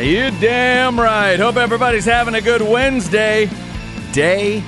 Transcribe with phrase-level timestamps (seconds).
[0.00, 1.38] You damn right.
[1.38, 3.50] Hope everybody's having a good Wednesday.
[4.12, 4.62] Day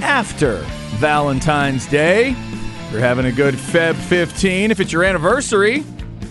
[0.00, 0.58] after
[0.98, 2.36] Valentine's Day.
[2.90, 4.70] You're having a good Feb 15.
[4.70, 5.84] If it's your anniversary,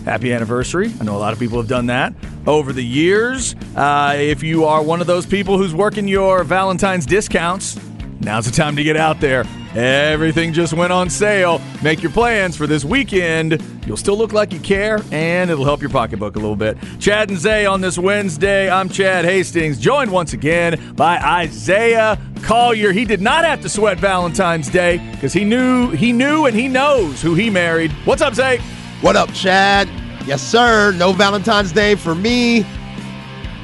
[0.04, 0.92] happy anniversary.
[1.00, 2.14] I know a lot of people have done that
[2.46, 3.54] over the years.
[3.74, 7.78] Uh, if you are one of those people who's working your Valentine's discounts,
[8.20, 9.44] now's the time to get out there.
[9.74, 11.60] Everything just went on sale.
[11.82, 13.62] Make your plans for this weekend.
[13.86, 16.78] You'll still look like you care, and it'll help your pocketbook a little bit.
[16.98, 18.70] Chad and Zay on this Wednesday.
[18.70, 22.92] I'm Chad Hastings, joined once again by Isaiah Collier.
[22.92, 26.68] He did not have to sweat Valentine's Day because he knew, he knew, and he
[26.68, 27.92] knows who he married.
[28.06, 28.58] What's up, Zay?
[29.02, 29.88] What up, Chad?
[30.26, 30.92] Yes, sir.
[30.92, 32.66] No Valentine's Day for me.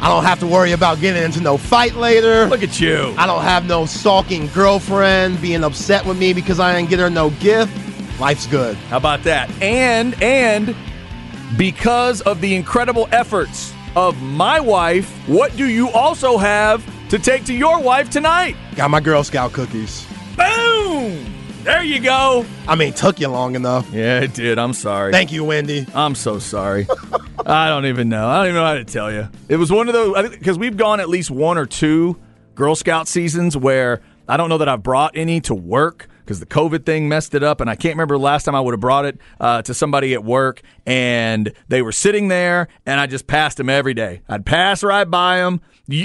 [0.03, 2.47] I don't have to worry about getting into no fight later.
[2.47, 3.15] Look at you.
[3.17, 7.09] I don't have no stalking girlfriend being upset with me because I didn't get her
[7.09, 7.73] no gift.
[8.19, 8.77] Life's good.
[8.91, 9.49] How about that?
[9.63, 10.75] And and
[11.57, 17.45] because of the incredible efforts of my wife, what do you also have to take
[17.45, 18.57] to your wife tonight?
[18.75, 20.05] Got my Girl Scout cookies.
[20.37, 21.32] Boom!
[21.65, 22.45] There you go.
[22.67, 23.89] I mean, took you long enough.
[23.93, 24.59] Yeah, it did.
[24.59, 25.13] I'm sorry.
[25.13, 25.87] Thank you, Wendy.
[25.95, 26.89] I'm so sorry.
[27.47, 28.27] I don't even know.
[28.29, 29.29] I don't even know how to tell you.
[29.49, 32.19] It was one of those because we've gone at least one or two
[32.57, 36.47] Girl Scout seasons where I don't know that I've brought any to work because the
[36.47, 38.81] COVID thing messed it up, and I can't remember the last time I would have
[38.81, 43.27] brought it uh, to somebody at work, and they were sitting there, and I just
[43.27, 44.23] passed them every day.
[44.29, 45.61] I'd pass right by them,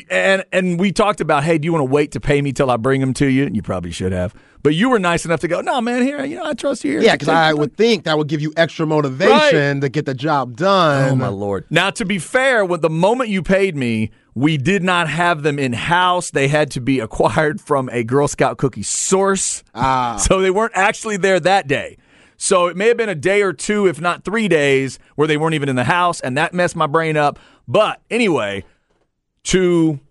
[0.09, 2.69] and and we talked about, hey, do you want to wait to pay me till
[2.69, 3.45] I bring them to you?
[3.45, 4.33] And you probably should have.
[4.67, 6.91] But you were nice enough to go, no, man, here, you know, I trust you
[6.91, 7.01] here.
[7.01, 9.79] Yeah, because I would think that would give you extra motivation right.
[9.79, 11.11] to get the job done.
[11.11, 11.63] Oh, my Lord.
[11.69, 15.57] Now, to be fair, with the moment you paid me, we did not have them
[15.57, 16.31] in house.
[16.31, 19.63] They had to be acquired from a Girl Scout cookie source.
[19.73, 20.17] Ah.
[20.17, 21.97] So they weren't actually there that day.
[22.35, 25.37] So it may have been a day or two, if not three days, where they
[25.37, 27.39] weren't even in the house, and that messed my brain up.
[27.69, 28.65] But anyway,
[29.43, 30.01] to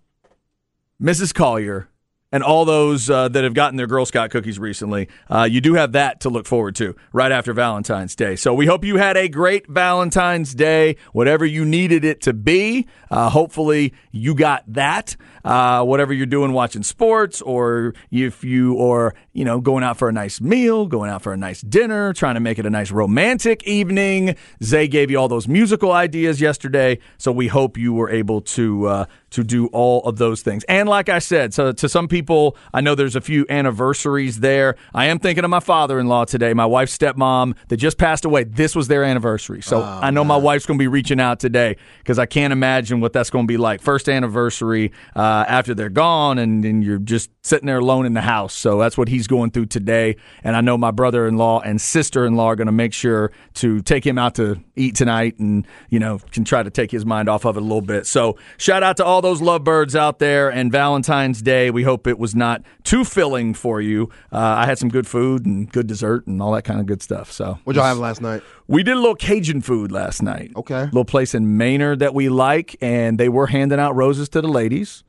[0.98, 1.34] Mrs.
[1.34, 1.90] Collier,
[2.36, 5.72] and all those uh, that have gotten their Girl Scout cookies recently, uh, you do
[5.72, 8.36] have that to look forward to right after Valentine's Day.
[8.36, 12.86] So we hope you had a great Valentine's Day, whatever you needed it to be.
[13.10, 15.16] Uh, hopefully you got that.
[15.46, 20.08] Uh, whatever you're doing, watching sports, or if you are, you know, going out for
[20.08, 22.90] a nice meal, going out for a nice dinner, trying to make it a nice
[22.90, 24.34] romantic evening.
[24.60, 28.88] Zay gave you all those musical ideas yesterday, so we hope you were able to
[28.88, 30.64] uh, to do all of those things.
[30.64, 32.25] And like I said, so to some people,
[32.72, 34.76] I know there's a few anniversaries there.
[34.94, 38.44] I am thinking of my father-in-law today, my wife's stepmom that just passed away.
[38.44, 41.40] This was their anniversary, so oh, I know my wife's going to be reaching out
[41.40, 43.80] today because I can't imagine what that's going to be like.
[43.80, 48.20] First anniversary uh, after they're gone, and, and you're just sitting there alone in the
[48.20, 48.54] house.
[48.54, 50.16] So that's what he's going through today.
[50.42, 54.18] And I know my brother-in-law and sister-in-law are going to make sure to take him
[54.18, 57.56] out to eat tonight, and you know can try to take his mind off of
[57.56, 58.06] it a little bit.
[58.06, 61.70] So shout out to all those lovebirds out there and Valentine's Day.
[61.70, 64.10] We hope it was not too filling for you.
[64.32, 67.02] Uh, I had some good food and good dessert and all that kind of good
[67.02, 67.30] stuff.
[67.32, 68.42] So, what y'all have last night?
[68.66, 70.52] We did a little Cajun food last night.
[70.56, 74.40] Okay, little place in Maynard that we like, and they were handing out roses to
[74.40, 75.04] the ladies,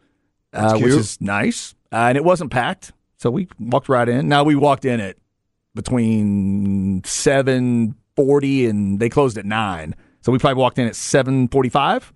[0.53, 1.75] uh, which is nice.
[1.91, 4.27] Uh, and it wasn't packed, so we walked right in.
[4.27, 5.17] Now we walked in at
[5.75, 11.47] between seven forty and they closed at nine, so we probably walked in at seven
[11.47, 12.11] forty five.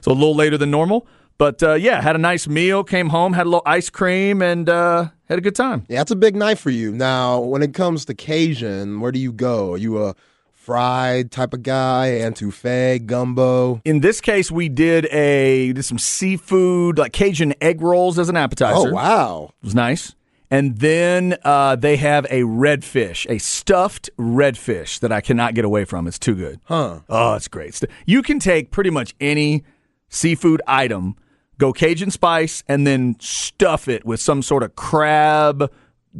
[0.00, 1.06] So a little later than normal.
[1.38, 4.68] But uh, yeah, had a nice meal, came home, had a little ice cream, and
[4.68, 5.84] uh, had a good time.
[5.88, 6.92] Yeah, that's a big night for you.
[6.92, 9.72] Now, when it comes to Cajun, where do you go?
[9.72, 10.14] Are you a
[10.52, 13.80] fried type of guy, etouffee, gumbo?
[13.84, 18.36] In this case, we did a did some seafood, like Cajun egg rolls as an
[18.36, 18.88] appetizer.
[18.88, 20.14] Oh wow, it was nice.
[20.50, 25.86] And then uh, they have a redfish, a stuffed redfish that I cannot get away
[25.86, 26.06] from.
[26.06, 26.60] It's too good.
[26.64, 27.00] Huh.
[27.08, 27.80] Oh, it's great.
[28.04, 29.64] You can take pretty much any
[30.12, 31.16] seafood item
[31.58, 35.70] go Cajun spice, and then stuff it with some sort of crab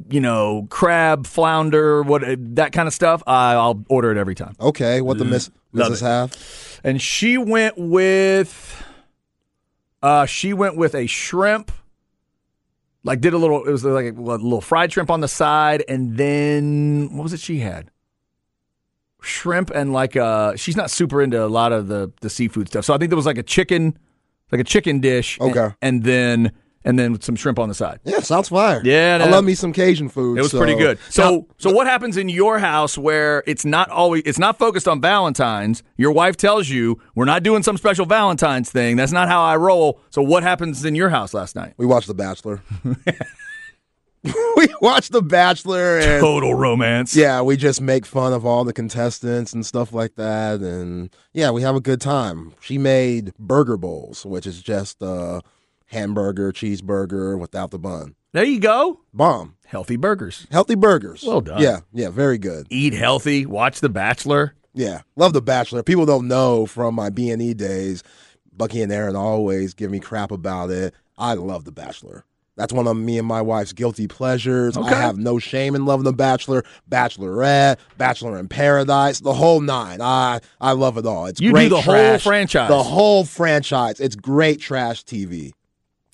[0.08, 2.22] you know, crab, flounder, what
[2.56, 4.56] that kind of stuff, I, I'll order it every time.
[4.58, 6.00] Okay, what the miss, Love it.
[6.00, 6.80] have?
[6.82, 8.82] And she went with,
[10.02, 11.70] uh, she went with a shrimp.
[13.04, 16.16] Like did a little, it was like a little fried shrimp on the side, and
[16.16, 17.90] then what was it she had?
[19.22, 22.84] Shrimp and like uh, she's not super into a lot of the the seafood stuff,
[22.84, 23.96] so I think there was like a chicken,
[24.50, 25.70] like a chicken dish, Okay.
[25.80, 26.52] and, then
[26.84, 28.00] and then some shrimp on the side.
[28.02, 28.80] Yeah, sounds fire.
[28.84, 30.36] Yeah, I love me some Cajun food.
[30.38, 30.98] It was so- pretty good.
[31.10, 35.00] So, so what happens in your house where it's not always it's not focused on
[35.00, 35.84] Valentine's?
[35.96, 38.96] Your wife tells you we're not doing some special Valentine's thing.
[38.96, 40.00] That's not how I roll.
[40.10, 41.74] So, what happens in your house last night?
[41.76, 42.60] we watched The Bachelor.
[44.56, 47.16] we watch The Bachelor, and Total romance.
[47.16, 51.50] yeah, we just make fun of all the contestants and stuff like that, and yeah,
[51.50, 52.52] we have a good time.
[52.60, 55.40] She made burger bowls, which is just a
[55.86, 58.14] hamburger, cheeseburger without the bun.
[58.32, 59.00] There you go.
[59.12, 59.56] Bomb.
[59.66, 60.46] Healthy burgers.
[60.50, 61.22] Healthy burgers.
[61.26, 61.60] Well done.
[61.60, 62.66] Yeah, yeah, very good.
[62.70, 63.44] Eat healthy.
[63.44, 64.54] Watch The Bachelor.
[64.72, 65.82] Yeah, love The Bachelor.
[65.82, 68.02] People don't know from my B and E days.
[68.54, 70.94] Bucky and Aaron always give me crap about it.
[71.18, 72.24] I love The Bachelor.
[72.56, 74.76] That's one of me and my wife's guilty pleasures.
[74.76, 74.88] Okay.
[74.94, 80.00] I have no shame in loving The Bachelor, Bachelorette, Bachelor in Paradise, the whole nine.
[80.02, 81.26] I I love it all.
[81.26, 82.68] It's You do great the whole franchise.
[82.68, 84.00] The whole franchise.
[84.00, 85.52] It's great trash TV.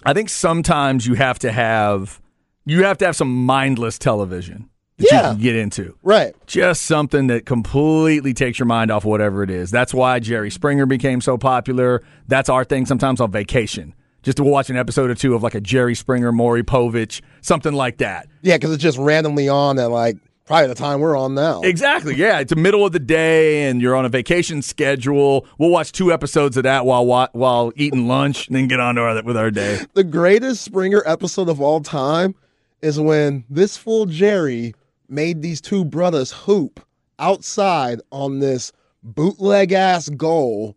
[0.04, 2.20] I think sometimes you have to have
[2.64, 4.68] you have to have some mindless television
[4.98, 5.16] that Yeah.
[5.30, 5.96] you can get into.
[6.02, 6.34] Right.
[6.46, 9.70] just something that completely takes your mind off whatever it is.
[9.72, 12.02] That's why Jerry Springer became so popular.
[12.28, 13.94] That's our thing sometimes on vacation.
[14.22, 17.72] Just to watch an episode or two of like a Jerry Springer, Maury Povich, something
[17.72, 18.26] like that.
[18.42, 21.60] Yeah, because it's just randomly on at like probably the time we're on now.
[21.60, 22.16] Exactly.
[22.16, 25.46] Yeah, it's the middle of the day and you're on a vacation schedule.
[25.58, 28.96] We'll watch two episodes of that while while, while eating lunch and then get on
[28.96, 29.78] to our, with our day.
[29.94, 32.34] the greatest Springer episode of all time
[32.82, 34.74] is when this fool Jerry
[35.08, 36.80] made these two brothers hoop
[37.18, 38.72] outside on this
[39.02, 40.76] bootleg ass goal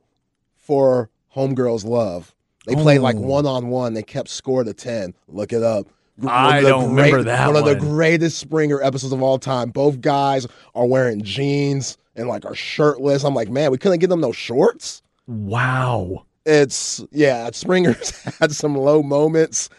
[0.55, 2.35] for Homegirls Love.
[2.75, 3.93] They played like one on one.
[3.93, 5.13] They kept score to 10.
[5.27, 5.87] Look it up.
[6.17, 9.39] One I of the don't remember that One of the greatest Springer episodes of all
[9.39, 9.69] time.
[9.69, 10.45] Both guys
[10.75, 13.23] are wearing jeans and like are shirtless.
[13.23, 16.25] I'm like, man, we couldn't get them no shorts Wow.
[16.45, 18.09] it's yeah springer's
[18.39, 19.69] had some low moments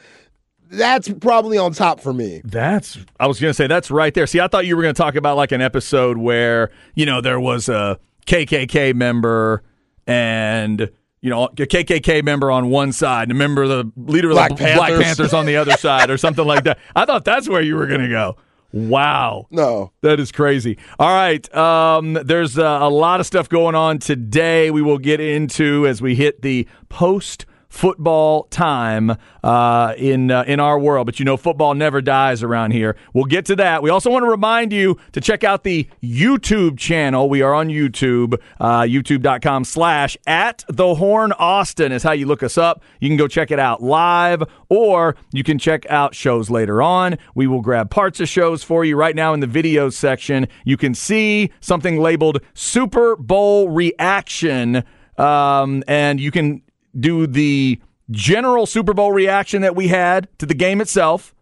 [0.70, 4.26] that's probably on top for me That's I was gonna say that's right there.
[4.26, 7.38] See, I thought you were gonna talk about like an episode where you know there
[7.40, 9.62] was a KKK member
[10.06, 10.90] and
[11.22, 14.34] you know a KKK member on one side and a member of the leader of
[14.34, 15.04] Black the Black Panthers.
[15.04, 16.78] Panthers on the other side or something like that.
[16.94, 18.36] I thought that's where you were gonna go.
[18.72, 19.48] Wow.
[19.50, 20.78] no That is crazy.
[20.98, 21.54] All right.
[21.54, 24.70] Um, there's uh, a lot of stuff going on today.
[24.70, 30.60] We will get into as we hit the post football time uh, in uh, in
[30.60, 31.06] our world.
[31.06, 32.96] But you know, football never dies around here.
[33.14, 33.82] We'll get to that.
[33.82, 37.28] We also want to remind you to check out the YouTube channel.
[37.30, 38.40] We are on YouTube.
[38.60, 42.82] Uh, YouTube.com slash at the Horn Austin is how you look us up.
[43.00, 47.16] You can go check it out live, or you can check out shows later on.
[47.34, 50.46] We will grab parts of shows for you right now in the videos section.
[50.64, 54.84] You can see something labeled Super Bowl reaction,
[55.16, 56.62] um, and you can
[56.98, 57.80] do the
[58.10, 61.34] general Super Bowl reaction that we had to the game itself,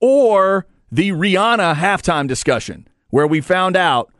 [0.00, 4.12] or the Rihanna halftime discussion, where we found out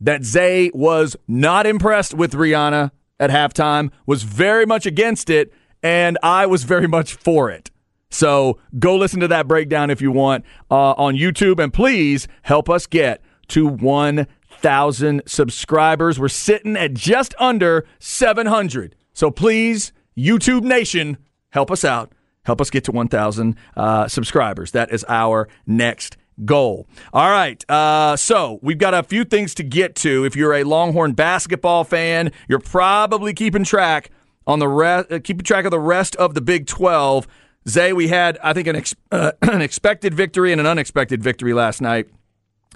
[0.00, 6.18] that Zay was not impressed with Rihanna at halftime, was very much against it, and
[6.22, 7.70] I was very much for it.
[8.10, 12.70] So go listen to that breakdown if you want uh, on YouTube, and please help
[12.70, 16.18] us get to 1,000 subscribers.
[16.18, 18.94] We're sitting at just under 700.
[19.12, 21.18] So please, YouTube Nation,
[21.50, 22.12] help us out.
[22.44, 24.70] Help us get to 1,000 uh, subscribers.
[24.70, 26.86] That is our next goal.
[27.12, 27.68] All right.
[27.68, 30.24] Uh, so we've got a few things to get to.
[30.24, 34.10] If you're a Longhorn basketball fan, you're probably keeping track
[34.46, 37.26] on the rest, uh, keeping track of the rest of the Big 12.
[37.68, 41.52] Zay, we had, I think, an, ex- uh, an expected victory and an unexpected victory
[41.52, 42.06] last night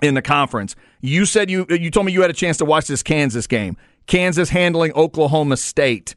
[0.02, 0.74] in the conference.
[1.00, 3.76] You said you you told me you had a chance to watch this Kansas game.
[4.06, 6.14] Kansas handling Oklahoma State.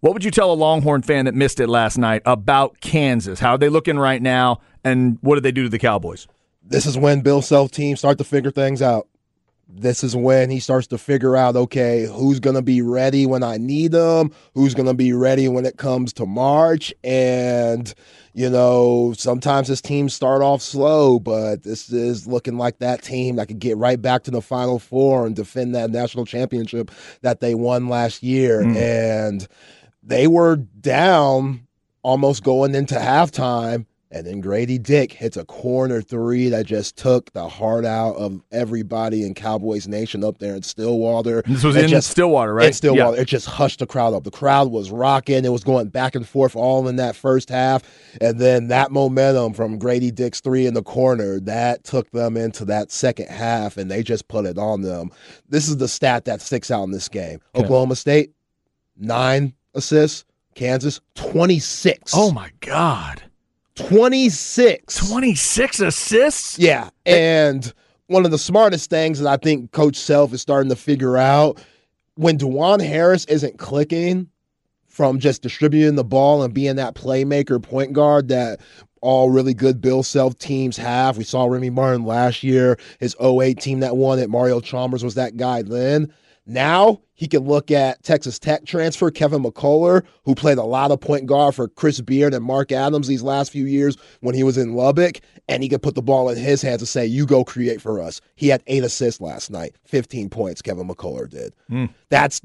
[0.00, 3.40] What would you tell a Longhorn fan that missed it last night about Kansas?
[3.40, 6.26] How are they looking right now, and what did they do to the Cowboys?
[6.68, 9.08] this is when bill self teams start to figure things out.
[9.68, 13.42] This is when he starts to figure out okay who's going to be ready when
[13.42, 14.30] i need them?
[14.54, 16.94] Who's going to be ready when it comes to march?
[17.02, 17.92] And
[18.32, 23.36] you know sometimes his teams start off slow but this is looking like that team
[23.36, 26.90] that could get right back to the final four and defend that national championship
[27.22, 28.62] that they won last year.
[28.62, 28.76] Mm.
[28.76, 29.48] And
[30.06, 31.66] they were down
[32.02, 37.32] almost going into halftime And then Grady Dick hits a corner three that just took
[37.32, 41.42] the heart out of everybody in Cowboys Nation up there in Stillwater.
[41.42, 42.68] This was It in just, Stillwater, right?
[42.68, 43.20] in Stillwater.
[43.20, 44.22] It just hushed the crowd up.
[44.22, 45.44] The crowd was rocking.
[45.44, 47.82] It was going back and forth all in that first half.
[48.20, 52.64] And then that momentum from Grady Dick's three in the corner, that took them into
[52.66, 55.10] that second half, and they just put it on them.
[55.48, 57.40] This is the stat that sticks out in this game.
[57.56, 57.64] Okay.
[57.64, 58.30] Oklahoma State,
[58.96, 60.24] nine assists.
[60.54, 62.12] Kansas, 26.
[62.14, 63.22] Oh my God.
[63.76, 65.08] 26.
[65.08, 66.58] 26 assists?
[66.58, 66.88] Yeah.
[67.04, 67.72] And
[68.06, 71.62] one of the smartest things that I think Coach Self is starting to figure out
[72.14, 74.28] when Dajuan Harris isn't clicking
[74.88, 78.60] from just distributing the ball and being that playmaker point guard that
[79.02, 81.18] all really good Bill Self teams have.
[81.18, 84.30] We saw Remy Martin last year, his 08 team that won it.
[84.30, 86.10] Mario Chalmers was that guy then.
[86.46, 91.00] Now he can look at Texas Tech transfer Kevin McCullar, who played a lot of
[91.00, 94.56] point guard for Chris Beard and Mark Adams these last few years when he was
[94.56, 97.42] in Lubbock, and he could put the ball in his hands and say, "You go
[97.42, 100.62] create for us." He had eight assists last night, 15 points.
[100.62, 101.54] Kevin McCullar did.
[101.68, 101.86] Hmm.
[102.08, 102.40] That's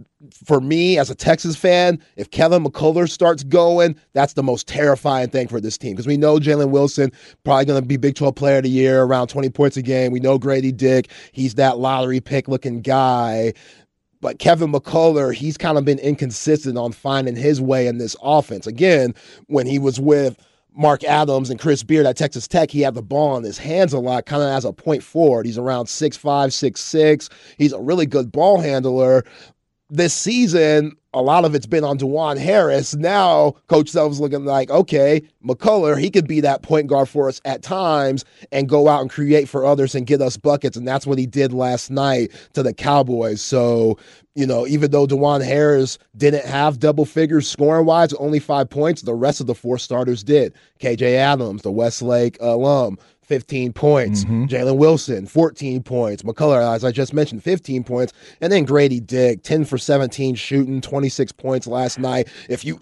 [0.46, 2.00] for me as a Texas fan.
[2.16, 6.18] If Kevin McCullar starts going, that's the most terrifying thing for this team because we
[6.18, 7.12] know Jalen Wilson
[7.44, 10.12] probably going to be Big 12 Player of the Year, around 20 points a game.
[10.12, 13.54] We know Grady Dick, he's that lottery pick looking guy.
[14.22, 18.68] But Kevin McCullar, he's kind of been inconsistent on finding his way in this offense.
[18.68, 19.13] Again,
[19.48, 20.38] when he was with
[20.74, 23.94] Mark Adams and Chris Beard at Texas Tech, he had the ball in his hands
[23.94, 25.46] a lot, kind of as a point forward.
[25.46, 27.30] He's around 6'5, 6'6.
[27.58, 29.25] He's a really good ball handler.
[29.93, 32.95] This season, a lot of it's been on Dajuan Harris.
[32.95, 37.41] Now, Coach Self's looking like, okay, McCullar, he could be that point guard for us
[37.43, 40.77] at times and go out and create for others and get us buckets.
[40.77, 43.41] And that's what he did last night to the Cowboys.
[43.41, 43.98] So,
[44.36, 49.01] you know, even though Dajuan Harris didn't have double figures scoring wise, only five points,
[49.01, 50.53] the rest of the four starters did.
[50.79, 54.24] KJ Adams, the Westlake alum, 15 points.
[54.24, 54.46] Mm-hmm.
[54.46, 56.24] Jalen Wilson, 14 points.
[56.24, 58.13] McCullar, as I just mentioned, 15 points.
[58.42, 62.28] And then Grady Dick, 10 for 17 shooting, 26 points last night.
[62.50, 62.82] If you,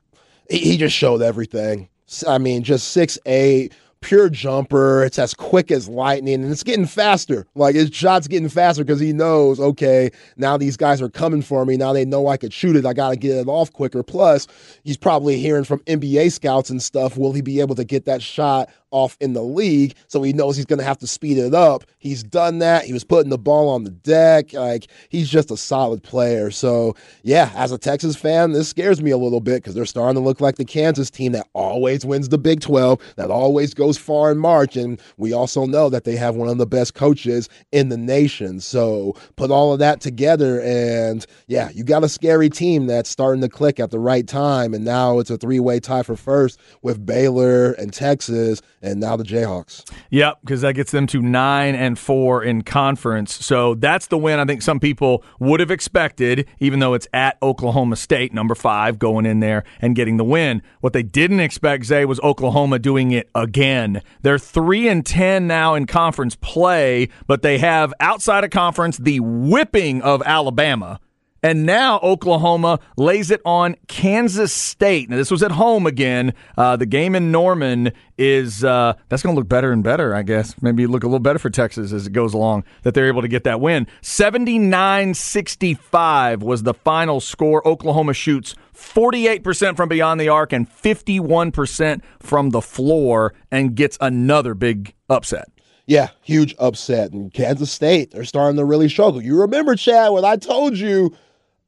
[0.50, 1.90] he, he just showed everything.
[2.28, 5.04] I mean, just six eight, pure jumper.
[5.04, 7.46] It's as quick as lightning, and it's getting faster.
[7.56, 11.66] Like his shot's getting faster because he knows, okay, now these guys are coming for
[11.66, 11.78] me.
[11.78, 12.86] Now they know I could shoot it.
[12.86, 14.04] I got to get it off quicker.
[14.04, 14.48] Plus,
[14.84, 17.18] he's probably hearing from NBA scouts and stuff.
[17.18, 19.96] Will he be able to get that shot off in the league?
[20.08, 21.84] So he knows he's going to have to speed it up.
[21.98, 22.86] He's done that.
[22.86, 24.54] He was putting the ball on the deck.
[24.54, 26.52] Like he's just a solid player.
[26.52, 30.16] So yeah, as a Texas fan, this scares me a little bit because they're starting
[30.16, 33.98] to look like the Kansas team that always wins the Big 12, that always goes
[33.98, 34.76] far in March.
[34.76, 38.60] And we also know that they have one of the best coaches in the nation.
[38.60, 43.42] So put all of that together, and yeah, you got a scary team that's starting
[43.42, 44.74] to click at the right time.
[44.74, 49.16] And now it's a three way tie for first with Baylor and Texas, and now
[49.16, 49.90] the Jayhawks.
[50.10, 53.34] Yep, because that gets them to nine and four in conference.
[53.46, 57.38] So that's the win I think some people would have expected, even though it's at
[57.42, 60.62] Oklahoma State, number five, going in there and getting the win.
[60.82, 64.02] What they didn't expect, Zay, was Oklahoma doing it again.
[64.22, 69.20] They're three and ten now in conference play, but they have outside of conference the
[69.20, 71.00] whipping of Alabama.
[71.42, 75.10] And now Oklahoma lays it on Kansas State.
[75.10, 76.34] Now this was at home again.
[76.58, 80.24] Uh, the game in Norman is uh, that's going to look better and better, I
[80.24, 80.62] guess.
[80.62, 83.30] Maybe look a little better for Texas as it goes along that they're able to
[83.30, 83.88] get that win.
[84.02, 87.66] 79-65 was the final score.
[87.68, 94.54] Oklahoma shoots 48% from beyond the arc and 51% from the floor and gets another
[94.54, 95.50] big upset.
[95.86, 97.14] Yeah, huge upset.
[97.14, 99.24] And Kansas State, they're starting to really struggle.
[99.24, 101.16] You remember, Chad, when I told you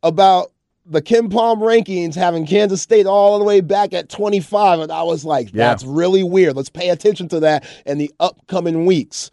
[0.03, 0.51] about
[0.86, 5.24] the KenPom rankings having Kansas State all the way back at 25, and I was
[5.24, 5.70] like, Yeah.
[5.70, 6.55] that's really weird.
[6.55, 9.29] Let's pay attention to that in the upcoming weeks.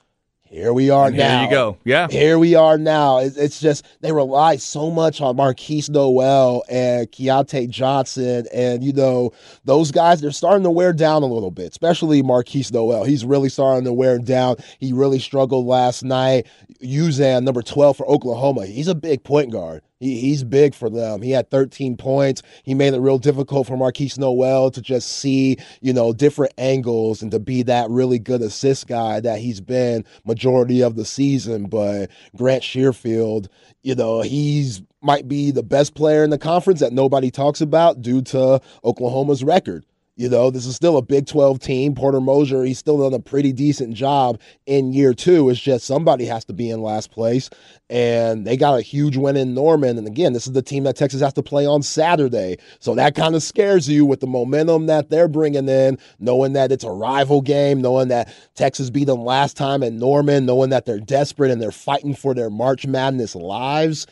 [0.51, 1.43] Here we are Here now.
[1.45, 1.77] you go.
[1.85, 2.09] Yeah.
[2.09, 3.19] Here we are now.
[3.19, 9.33] It's, just they rely so much on Markquis Nowell and Keyontae Johnson, and you know
[9.67, 10.23] those guys.
[10.23, 13.05] They're starting to wear down a little bit, especially Markquis Nowell.
[13.05, 14.57] He's really starting to wear down.
[14.79, 16.47] He really struggled last night.
[16.83, 18.65] Uzan, number twelve for Oklahoma.
[18.65, 19.83] He's a big point guard.
[20.01, 21.23] He, he's big for them.
[21.23, 22.43] He had 13 points.
[22.63, 27.23] He made it real difficult for Markquis Nowell to just see, you know, different angles
[27.23, 31.67] and to be that really good assist guy that he's been majority of the season.
[31.67, 33.49] But Grant Sherfield,
[33.83, 38.03] you know, he's might be the best player in the conference that nobody talks about
[38.03, 39.87] due to Oklahoma's record.
[40.19, 41.95] You know, this is still a Big 12 team.
[41.95, 45.49] Porter Moser, he's still done a pretty decent job in year two.
[45.49, 47.49] It's just somebody has to be in last place.
[47.89, 49.97] And they got a huge win in Norman.
[49.97, 52.57] And again, this is the team that Texas has to play on Saturday.
[52.81, 56.73] So that kind of scares you with the momentum that they're bringing in, knowing that
[56.73, 60.85] it's a rival game, knowing that Texas beat them last time at Norman, knowing that
[60.85, 64.05] they're desperate and they're fighting for their March Madness lives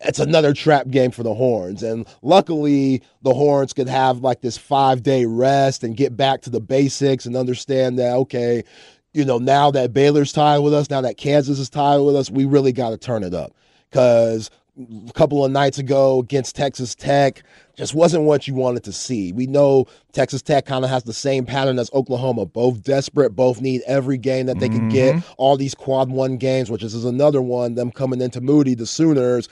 [0.00, 1.82] it's another trap game for the Horns.
[1.82, 6.50] And luckily, the Horns could have like this five day rest and get back to
[6.50, 8.64] the basics and understand that, okay,
[9.12, 12.30] you know, now that Baylor's tied with us, now that Kansas is tied with us,
[12.30, 13.54] we really got to turn it up.
[13.90, 17.42] Because a couple of nights ago against Texas Tech
[17.76, 19.32] just wasn't what you wanted to see.
[19.32, 23.60] We know Texas Tech kind of has the same pattern as Oklahoma, both desperate, both
[23.60, 24.88] need every game that they mm-hmm.
[24.88, 25.34] can get.
[25.36, 29.48] All these quad one games, which is another one, them coming into Moody, the Sooners,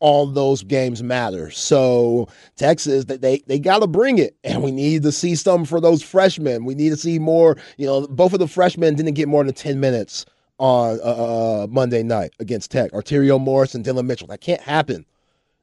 [0.00, 1.50] all those games matter.
[1.50, 5.80] So Texas, they they got to bring it, and we need to see some for
[5.80, 6.64] those freshmen.
[6.64, 7.56] We need to see more.
[7.76, 10.26] You know, both of the freshmen didn't get more than ten minutes
[10.58, 12.92] on uh, uh Monday night against Tech.
[12.92, 14.28] Arterio Morris and Dillon Mitchell.
[14.28, 15.06] That can't happen.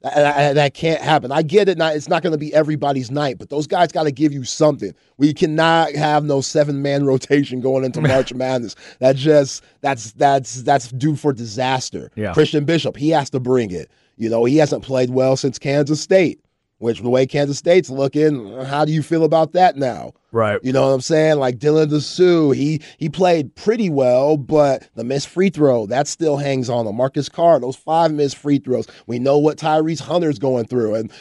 [0.03, 1.31] That, that can't happen.
[1.31, 1.77] I get it.
[1.77, 4.43] Not, it's not going to be everybody's night, but those guys got to give you
[4.43, 4.93] something.
[5.17, 8.75] We cannot have no seven man rotation going into March Madness.
[8.99, 12.11] That just that's that's that's due for disaster.
[12.15, 12.33] Yeah.
[12.33, 13.89] Christian Bishop, he has to bring it.
[14.17, 16.39] You know, he hasn't played well since Kansas State,
[16.77, 20.13] which the way Kansas State's looking, how do you feel about that now?
[20.31, 20.59] Right.
[20.63, 21.37] You know what I'm saying?
[21.37, 26.37] Like Dylan Disu, he he played pretty well, but the missed free throw, that still
[26.37, 26.95] hangs on him.
[26.95, 28.87] Marcus Carr, those five missed free throws.
[29.07, 30.95] We know what Tyrese Hunter's going through.
[30.95, 31.11] And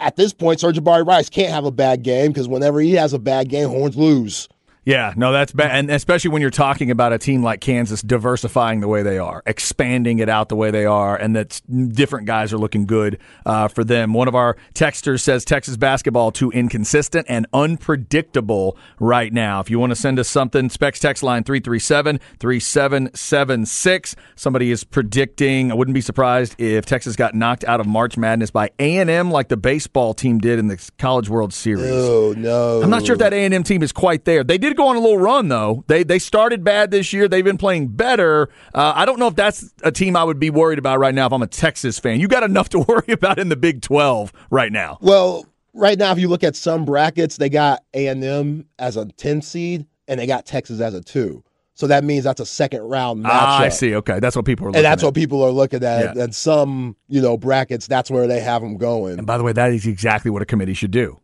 [0.00, 3.18] at this point, Sir'Jabari Rice can't have a bad game because whenever he has a
[3.18, 4.48] bad game, Horns lose.
[4.86, 5.72] Yeah, no, that's bad.
[5.72, 9.42] And especially when you're talking about a team like Kansas diversifying the way they are,
[9.44, 13.66] expanding it out the way they are, and that different guys are looking good uh,
[13.66, 14.14] for them.
[14.14, 19.58] One of our texters says Texas basketball too inconsistent and unpredictable right now.
[19.58, 24.14] If you want to send us something, Specs text line 337 3776.
[24.36, 28.52] Somebody is predicting, I wouldn't be surprised if Texas got knocked out of March Madness
[28.52, 31.90] by A&M like the baseball team did in the College World Series.
[31.90, 32.82] Oh, no.
[32.82, 34.44] I'm not sure if that A&M team is quite there.
[34.44, 35.84] They did go on a little run though.
[35.86, 37.28] They they started bad this year.
[37.28, 38.48] They've been playing better.
[38.74, 41.26] Uh, I don't know if that's a team I would be worried about right now
[41.26, 42.20] if I'm a Texas fan.
[42.20, 44.98] You got enough to worry about in the Big 12 right now.
[45.00, 49.42] Well, right now if you look at some brackets, they got A&M as a 10
[49.42, 51.42] seed and they got Texas as a 2.
[51.74, 53.30] So that means that's a second round matchup.
[53.32, 53.94] Ah, I see.
[53.96, 54.68] Okay, that's what people are.
[54.68, 55.06] And that's at.
[55.06, 56.16] what people are looking at.
[56.16, 56.22] Yeah.
[56.22, 59.18] And some, you know, brackets, that's where they have them going.
[59.18, 61.20] And by the way, that is exactly what a committee should do.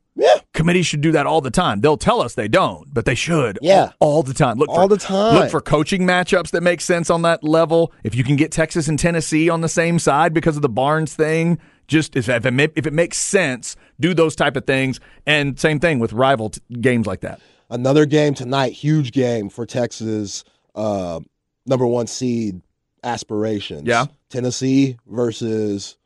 [0.54, 1.80] Committees should do that all the time.
[1.80, 3.58] They'll tell us they don't, but they should.
[3.62, 3.92] Yeah.
[4.00, 4.58] All, all the time.
[4.58, 5.34] Look all for, the time.
[5.34, 7.92] Look for coaching matchups that make sense on that level.
[8.04, 11.14] If you can get Texas and Tennessee on the same side because of the Barnes
[11.14, 15.00] thing, just if it, if it makes sense, do those type of things.
[15.26, 17.40] And same thing with rival t- games like that.
[17.70, 21.20] Another game tonight, huge game for Texas, uh,
[21.64, 22.60] number one seed
[23.02, 23.84] aspirations.
[23.86, 24.06] Yeah.
[24.28, 25.96] Tennessee versus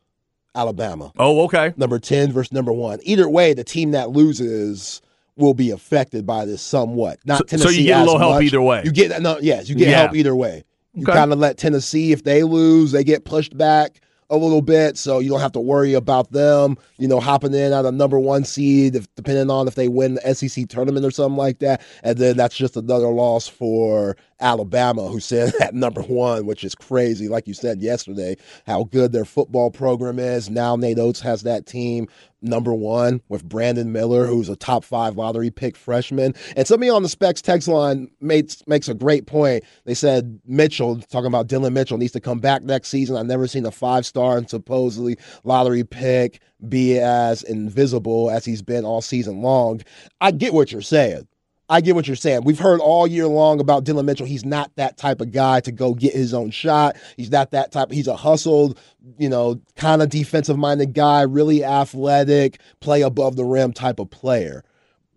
[0.57, 1.13] Alabama.
[1.19, 1.75] Oh, okay.
[1.77, 3.01] Number 10 versus number 1.
[3.03, 5.03] Either way, the team that loses
[5.37, 7.19] will be affected by this somewhat.
[7.25, 7.69] Not so, Tennessee.
[7.69, 8.29] So you get a little much.
[8.31, 8.83] help either way.
[8.85, 10.01] You get that no, yes, you get yeah.
[10.01, 10.65] help either way.
[10.95, 11.13] You okay.
[11.13, 15.19] kind of let Tennessee if they lose, they get pushed back a little bit, so
[15.19, 18.45] you don't have to worry about them, you know, hopping in at a number one
[18.45, 21.83] seed, if, depending on if they win the SEC tournament or something like that.
[22.03, 26.75] And then that's just another loss for Alabama, who said at number one, which is
[26.75, 27.29] crazy.
[27.29, 28.37] Like you said yesterday,
[28.67, 30.51] how good their football program is.
[30.51, 32.09] Now Nate Oats has that team
[32.43, 36.35] number one with Brandon Miller, who's a top five lottery pick freshman.
[36.57, 39.65] And somebody on the Specs text line makes makes a great point.
[39.85, 43.17] They said Mitchell, talking about Dillon Mitchell, needs to come back next season.
[43.17, 48.63] I've never seen a five star and supposedly lottery pick be as invisible as he's
[48.63, 49.83] been all season long.
[50.21, 51.27] I get what you're saying.
[51.69, 52.43] I get what you're saying.
[52.45, 54.27] We've heard all year long about Dillon Mitchell.
[54.27, 56.97] He's not that type of guy to go get his own shot.
[57.17, 57.91] He's not that type.
[57.91, 58.79] He's a hustled,
[59.19, 64.11] you know, kind of defensive minded guy, really athletic, play above the rim type of
[64.11, 64.63] player.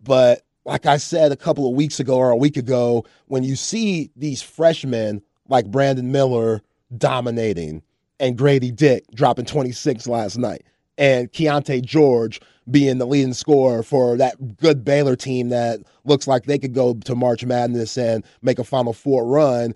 [0.02, 3.56] But like I said a couple of weeks ago or a week ago, when you
[3.56, 6.62] see these freshmen like Brandon Miller
[6.98, 7.84] dominating
[8.20, 10.64] and Grady Dick dropping 26 last night
[11.00, 16.44] and Keyonte George being the leading scorer for that good Baylor team that looks like
[16.44, 19.74] they could go to March Madness and make a Final Four run.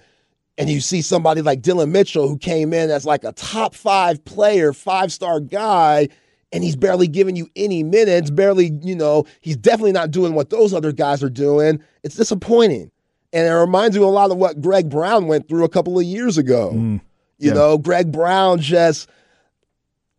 [0.59, 4.23] And you see somebody like Dillon Mitchell who came in as like a top five
[4.25, 6.09] player, five star guy,
[6.51, 10.51] and he's barely giving you any minutes, barely, you know, he's definitely not doing what
[10.51, 11.81] those other guys are doing.
[12.03, 12.91] It's disappointing.
[13.31, 16.05] And it reminds you a lot of what Greg Brown went through a couple of
[16.05, 16.73] years ago.
[16.75, 17.01] Mm,
[17.39, 17.47] yeah.
[17.47, 19.09] You know, Greg Brown just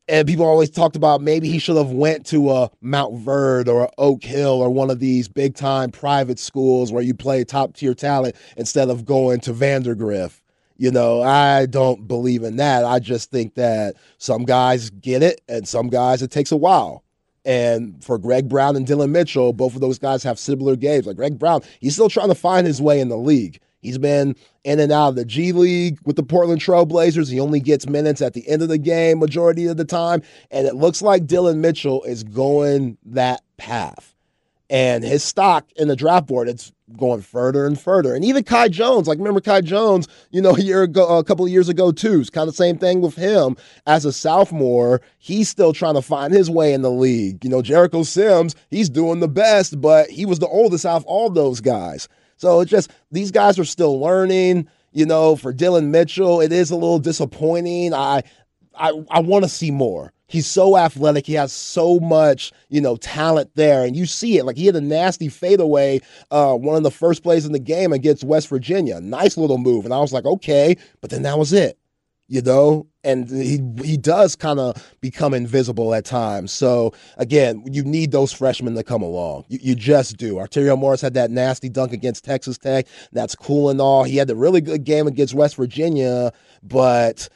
[0.09, 3.85] and people always talked about maybe he should have went to uh, a Montverde or
[3.85, 7.75] a Oak Hill or one of these big time private schools where you play top
[7.75, 10.43] tier talent instead of going to Vandegrift.
[10.77, 12.85] You know, I don't believe in that.
[12.85, 17.05] I just think that some guys get it and some guys it takes a while.
[17.47, 21.07] And for Greg Brown and Dillon Mitchell, both of those guys have similar games.
[21.07, 23.61] Like Greg Brown, he's still trying to find his way in the league.
[23.85, 27.31] He's been in and out of the G League with the Portland Trailblazers.
[27.31, 30.23] He only gets minutes at the end of the game majority of the time.
[30.51, 34.14] And it looks like Dillon Mitchell is going that path.
[34.70, 38.14] And his stock in the draft board, it's going further and further.
[38.14, 41.44] And even Kai Jones, like remember Kai Jones, you know, a year ago, a couple
[41.44, 42.20] of years ago too.
[42.20, 43.55] It's kind of the same thing with him
[43.87, 45.03] as a sophomore.
[45.18, 47.44] He's still trying to find his way in the league.
[47.44, 51.05] You know, Jericho Sims, he's doing the best, but he was the oldest out of
[51.05, 52.09] all those guys.
[52.37, 54.68] So it's just these guys are still learning.
[54.92, 57.92] You know, for Dillon Mitchell, it is a little disappointing.
[57.94, 58.23] I
[58.77, 60.12] I, I want to see more.
[60.27, 61.27] He's so athletic.
[61.27, 64.44] He has so much, you know, talent there, and you see it.
[64.44, 67.92] Like he had a nasty fadeaway, uh, one of the first plays in the game
[67.92, 69.01] against West Virginia.
[69.01, 71.79] Nice little move, and I was like, okay, but then that was it
[72.28, 72.87] you know?
[73.02, 76.52] And he he does kind of become invisible at times.
[76.52, 79.44] So again you need those freshmen to come along.
[79.48, 80.37] You, you just do.
[80.37, 82.87] Arterio morris had that nasty dunk against texas tech.
[83.12, 84.04] That's cool and all.
[84.04, 86.32] He had a really good game against west virginia
[86.62, 87.28] but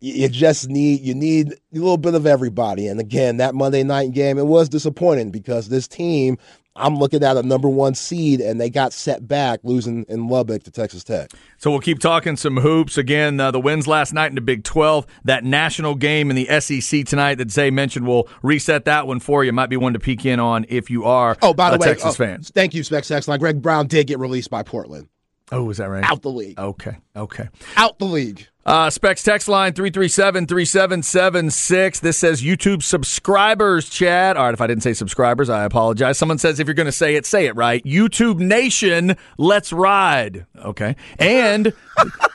[0.00, 2.88] you just need you need a little bit of everybody.
[2.88, 6.36] And again that monday night game it was disappointing because this team
[6.74, 10.62] I'm looking at a number one seed, and they got set back losing in Lubbock
[10.64, 11.30] to Texas Tech.
[11.58, 12.96] So we'll keep talking some hoops.
[12.96, 16.60] Again, uh, the wins last night in the Big 12, that national game in the
[16.60, 19.52] SEC tonight that Zay mentioned, we'll reset that one for you.
[19.52, 22.10] Might be one to peek in on if you are oh, by the way, Texas
[22.10, 22.42] oh, fan.
[22.42, 23.28] Thank you, Specs.
[23.28, 25.08] Like Greg Brown did get released by Portland.
[25.50, 26.02] Oh, is that right?
[26.02, 26.58] Out the league.
[26.58, 27.48] Okay, okay.
[27.76, 28.48] Out the league.
[28.64, 32.00] Uh, Specs text line 337 3776.
[32.00, 34.36] This says YouTube subscribers, Chad.
[34.36, 36.16] All right, if I didn't say subscribers, I apologize.
[36.16, 37.82] Someone says if you're going to say it, say it right.
[37.84, 40.46] YouTube Nation, let's ride.
[40.56, 40.94] Okay.
[41.18, 41.72] And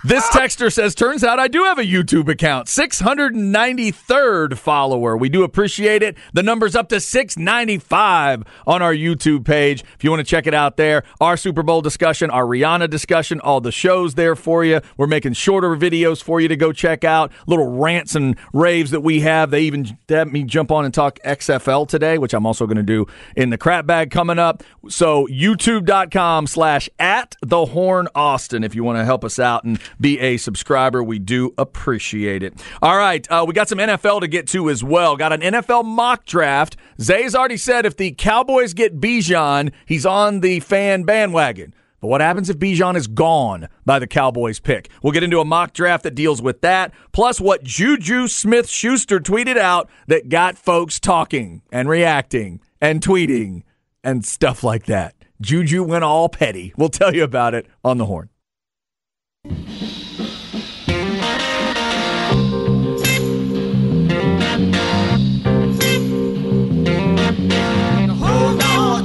[0.04, 2.68] this texter says, turns out I do have a YouTube account.
[2.68, 5.18] 693rd follower.
[5.18, 6.18] We do appreciate it.
[6.34, 9.84] The number's up to 695 on our YouTube page.
[9.96, 13.42] If you want to check it out there, our Super Bowl discussion, our Rihanna discussion,
[13.42, 14.82] all the shows there for you.
[14.98, 17.32] We're making shorter videos for you to go check out.
[17.48, 19.52] Little rants and raves that we have.
[19.52, 22.84] They even had me jump on and talk XFL today, which I'm also going to
[22.84, 24.64] do in the crap bag coming up.
[24.88, 29.80] So youtube.com slash at the horn Austin if you want to help us out and
[30.00, 31.04] be a subscriber.
[31.04, 32.54] We do appreciate it.
[32.82, 33.26] All right.
[33.30, 35.16] Uh, we got some NFL to get to as well.
[35.16, 36.78] Got an NFL mock draft.
[37.00, 41.74] Zay's already said if the Cowboys get Bijan, he's on the fan bandwagon.
[42.00, 44.90] But what happens if Bijan is gone by the Cowboys pick?
[45.02, 49.20] We'll get into a mock draft that deals with that, plus what Juju Smith Schuster
[49.20, 53.64] tweeted out that got folks talking and reacting and tweeting
[54.04, 55.16] and stuff like that.
[55.42, 56.74] Juju went all petty.
[56.78, 58.30] We'll tell you about it on the horn.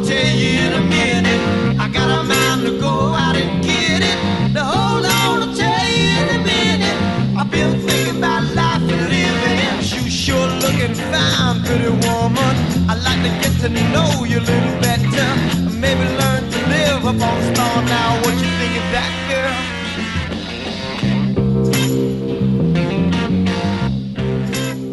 [0.05, 1.41] To you in a minute
[1.79, 4.19] I got a man to go out and get it.
[4.53, 6.99] Now hold on, I'll tell you in a minute.
[7.39, 9.79] I've been thinking life and living.
[9.95, 12.55] You sure looking fine, pretty woman.
[12.91, 15.29] I'd like to get to know you a little better.
[15.71, 18.42] Maybe learn to live up on a star now.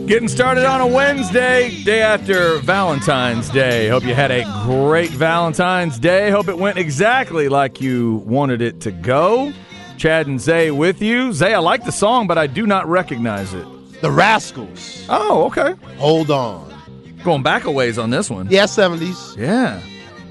[0.09, 3.89] Getting started on a Wednesday, day after Valentine's Day.
[3.89, 6.31] Hope you had a great Valentine's Day.
[6.31, 9.53] Hope it went exactly like you wanted it to go.
[9.97, 11.31] Chad and Zay with you.
[11.31, 13.67] Zay, I like the song, but I do not recognize it.
[14.01, 15.05] The Rascals.
[15.09, 15.75] Oh, okay.
[15.97, 16.73] Hold on.
[17.23, 18.47] Going back a ways on this one.
[18.49, 19.37] Yeah, 70s.
[19.37, 19.79] Yeah.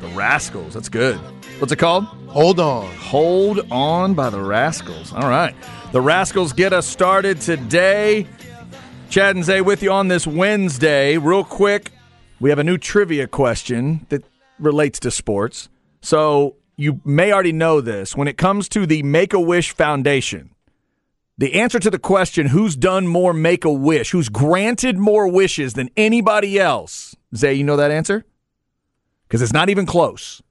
[0.01, 0.75] The Rascals.
[0.75, 1.19] That's good.
[1.61, 2.03] What's it called?
[2.27, 2.93] Hold on.
[2.97, 5.13] Hold On by the Rascals.
[5.13, 5.55] All right.
[5.93, 8.27] The Rascals get us started today.
[9.11, 11.17] Chad and Zay with you on this Wednesday.
[11.17, 11.93] Real quick,
[12.41, 14.23] we have a new trivia question that
[14.59, 15.71] relates to sports.
[16.03, 18.15] So you may already know this.
[18.15, 20.51] When it comes to the Make a Wish Foundation,
[21.39, 25.73] the answer to the question, who's done more Make a Wish, who's granted more wishes
[25.73, 27.17] than anybody else?
[27.35, 28.27] Zay, you know that answer?
[29.27, 30.43] Because it's not even close.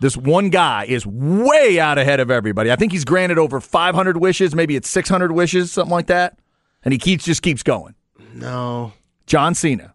[0.00, 2.70] This one guy is way out ahead of everybody.
[2.70, 6.38] I think he's granted over 500 wishes, maybe it's 600 wishes, something like that.
[6.86, 7.96] And he keeps just keeps going.
[8.32, 8.92] No.
[9.26, 9.92] John Cena.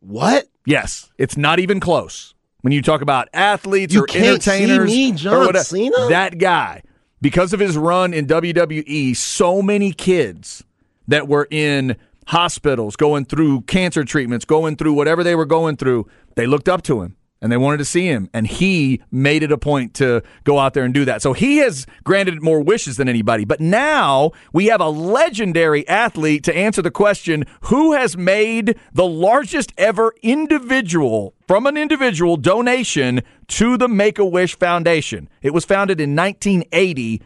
[0.00, 0.48] What?
[0.66, 2.34] Yes, it's not even close.
[2.62, 6.08] When you talk about athletes You or can't see entertainers, me, or John whatever, Cena?
[6.08, 6.82] that guy,
[7.20, 10.64] because of his run in WWE, so many kids
[11.06, 16.08] that were in hospitals, going through cancer treatments, going through whatever they were going through,
[16.34, 18.30] they looked up to him and they wanted to see him.
[18.32, 21.20] And he made it a point to go out there and do that.
[21.20, 23.44] So he has granted more wishes than anybody.
[23.44, 29.04] But now we have a legendary athlete to answer the question who has made the
[29.04, 35.28] largest ever individual from an individual donation to the Make a Wish Foundation.
[35.42, 37.20] It was founded in 1980.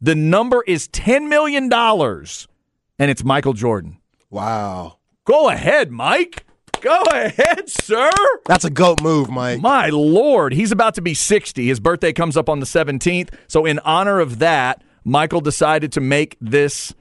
[0.00, 3.98] The number is $10 million, and it's Michael Jordan.
[4.30, 4.98] Wow.
[5.24, 6.44] Go ahead, Mike.
[6.80, 8.10] Go ahead, sir.
[8.46, 9.60] That's a goat move, Mike.
[9.60, 11.66] My lord, he's about to be 60.
[11.66, 13.30] His birthday comes up on the 17th.
[13.48, 16.94] So, in honor of that, Michael decided to make this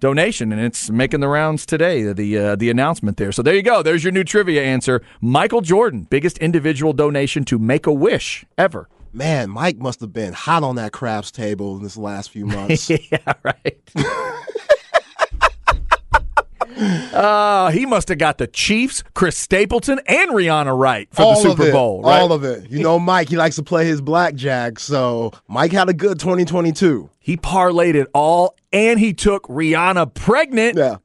[0.00, 2.12] donation, and it's making the rounds today.
[2.12, 3.32] The uh, the announcement there.
[3.32, 3.82] So there you go.
[3.82, 5.02] There's your new trivia answer.
[5.20, 8.88] Michael Jordan, biggest individual donation to Make a Wish ever.
[9.12, 12.90] Man, Mike must have been hot on that craps table in this last few months.
[13.10, 13.80] yeah, right.
[16.76, 21.50] Uh, he must have got the Chiefs, Chris Stapleton, and Rihanna right for all the
[21.50, 22.20] Super it, Bowl, right?
[22.20, 22.70] All of it.
[22.70, 27.08] You know, Mike, he likes to play his blackjack, so Mike had a good 2022.
[27.18, 30.98] he parlayed it all, and he took Rihanna pregnant Yeah.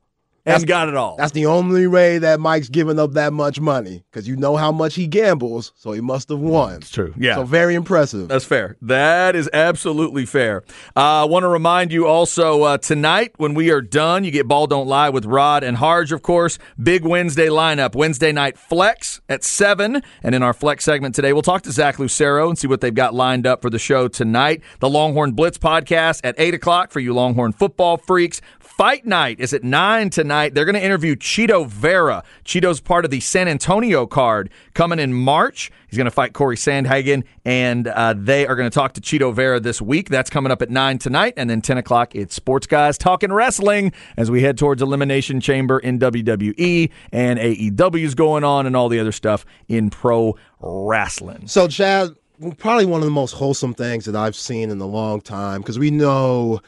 [0.46, 1.16] And got it all.
[1.18, 4.72] That's the only way that Mike's giving up that much money because you know how
[4.72, 6.76] much he gambles, so he must have won.
[6.76, 7.36] It's true, yeah.
[7.36, 8.28] So very impressive.
[8.28, 8.78] That's fair.
[8.82, 10.64] That is absolutely fair.
[10.96, 14.48] I uh, want to remind you also uh, tonight when we are done, you get
[14.48, 16.58] Ball Don't Lie with Rod and Harge, of course.
[16.82, 17.96] Big Wednesday lineup.
[17.96, 20.02] Wednesday night flex at 7.
[20.24, 22.94] And in our flex segment today, we'll talk to Zach Lucero and see what they've
[22.94, 24.62] got lined up for the show tonight.
[24.80, 28.42] The Longhorn Blitz podcast at 8 o'clock for you Longhorn football freaks.
[28.82, 30.56] Fight night is at 9 tonight.
[30.56, 32.24] They're going to interview Chito Vera.
[32.44, 35.70] Chito's part of the San Antonio card coming in March.
[35.88, 39.32] He's going to fight Cory Sandhagen, and uh, they are going to talk to Chito
[39.36, 40.10] Vera this week.
[40.10, 41.36] That's coming up at 9 tonight.
[41.38, 45.78] And then 10 o'clock, it's Sports Guys Talking Wrestling as we head towards Elimination Chamber
[45.78, 51.48] in WWE and AEW's going on and all the other stuff in pro wrestling.
[51.48, 52.16] So, Chad,
[52.58, 55.78] probably one of the most wholesome things that I've seen in a long time because
[55.78, 56.62] we know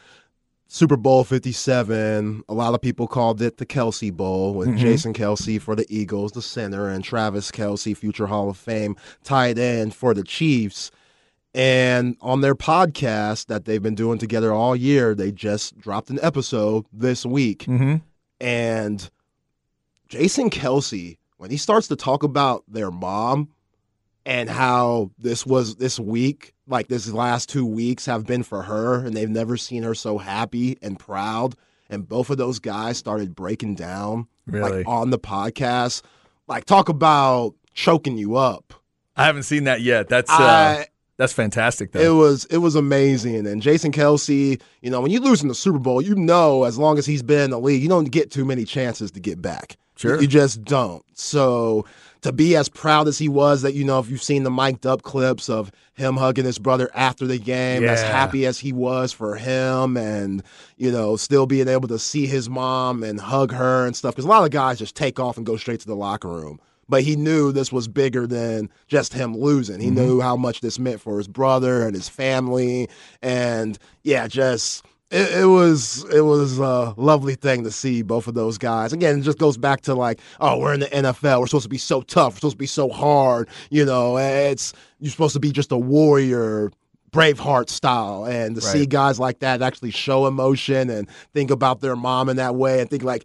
[0.74, 5.62] Super Bowl 57, a lot of people called it the Kelce Bowl with Jason Kelce
[5.62, 10.14] for the Eagles, the center, and Travis Kelce, future Hall of Fame tight end for
[10.14, 10.90] the Chiefs.
[11.54, 16.18] And on their podcast that they've been doing together all year, they just dropped an
[16.22, 17.66] episode this week.
[17.66, 17.98] Mm-hmm.
[18.40, 19.08] And
[20.08, 23.48] Jason Kelce, when he starts to talk about their mom
[24.26, 28.96] and how this was this week, like this last two weeks have been for her,
[29.04, 31.54] and they've never seen her so happy and proud.
[31.90, 34.78] And both of those guys started breaking down Really?
[34.78, 36.02] like on the podcast.
[36.48, 38.72] Like talk about choking you up.
[39.16, 40.08] I haven't seen that yet.
[40.08, 43.46] That's uh, I- that's fantastic, It was it was amazing.
[43.46, 46.76] And Jason Kelce, you know, when you lose in the Super Bowl, you know as
[46.76, 49.40] long as he's been in the league, you don't get too many chances to get
[49.40, 49.76] back.
[49.96, 50.20] Sure.
[50.20, 51.04] You just don't.
[51.16, 51.86] So
[52.24, 54.86] to be as proud as he was that, you know, if you've seen the mic'd
[54.86, 59.12] up clips of him hugging his brother after the game, as happy as he was
[59.12, 60.42] for him and,
[60.78, 64.14] you know, still being able to see his mom and hug her and stuff.
[64.14, 66.58] Because a lot of guys just take off and go straight to the locker room.
[66.88, 69.78] But he knew this was bigger than just him losing.
[69.78, 69.96] He mm-hmm.
[69.96, 72.88] knew how much this meant for his brother and his family.
[73.20, 74.82] And yeah, just
[75.14, 78.92] it, it was it was a lovely thing to see both of those guys.
[78.92, 81.40] Again, it just goes back to like, oh, we're in the NFL.
[81.40, 82.34] We're supposed to be so tough.
[82.34, 83.48] We're supposed to be so hard.
[83.70, 86.70] You know, it's you're supposed to be just a warrior.
[87.12, 91.94] Braveheart style, and to see guys like that actually show emotion and think about their
[91.94, 93.24] mom in that way, and think like,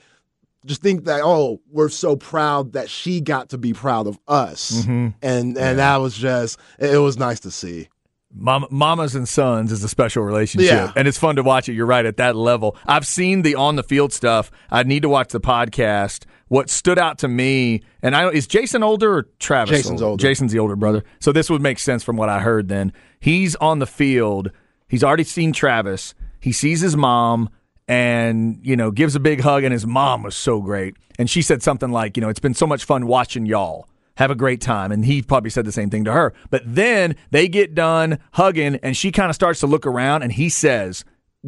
[0.63, 4.83] just think that oh, we're so proud that she got to be proud of us,
[4.85, 5.15] Mhm.
[5.23, 7.87] and and that was just it was nice to see.
[8.31, 10.91] Mama, mamas and sons is a special relationship, Yeah.
[10.95, 11.73] and it's fun to watch it.
[11.73, 12.77] You're right at that level.
[12.85, 14.51] I've seen the on the field stuff.
[14.69, 16.25] I need to watch the podcast.
[16.47, 19.77] What stood out to me, and I is Jason older or Travis?
[19.77, 20.21] Jason's older.
[20.21, 22.67] Jason's the older brother, so this would make sense from what I heard.
[22.69, 24.51] Then he's on the field.
[24.87, 26.13] He's already seen Travis.
[26.39, 27.49] He sees his mom,
[27.87, 29.63] and you know gives a big hug.
[29.63, 32.53] And his mom was so great, and she said something like, "You know, it's been
[32.53, 33.87] so much fun watching y'all."
[34.19, 34.91] Have a great time.
[34.91, 36.33] And he probably said the same thing to her.
[36.49, 40.31] But then they get done hugging, and she kind of starts to look around, and
[40.31, 41.03] he says,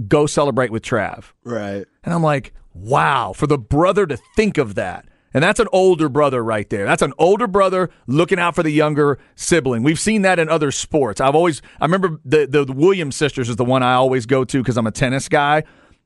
[0.08, 1.26] Go celebrate with Trav.
[1.44, 1.86] Right.
[2.04, 5.06] And I'm like, Wow, for the brother to think of that.
[5.34, 6.86] And that's an older brother right there.
[6.86, 9.84] That's an older brother looking out for the younger sibling.
[9.84, 11.22] We've seen that in other sports.
[11.22, 14.44] I've always, I remember the, the, the Williams sisters is the one I always go
[14.44, 15.64] to because I'm a tennis guy.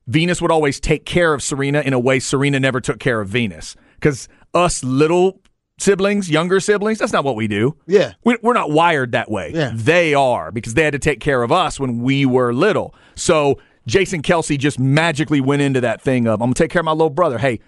[0.08, 3.28] Venus would always take care of Serena in a way Serena never took care of
[3.28, 3.76] Venus.
[3.96, 5.42] Because us little
[5.78, 7.76] siblings, younger siblings, that's not what we do.
[7.88, 8.14] Yeah.
[8.24, 9.52] We- We're not wired that way.
[9.54, 9.72] Yeah.
[9.74, 12.96] They are because they had to take care of us when we were little.
[13.16, 16.80] So Jason Kelce just magically went into that thing of, I'm going to take care
[16.80, 17.38] of my little brother.
[17.38, 17.60] Hey,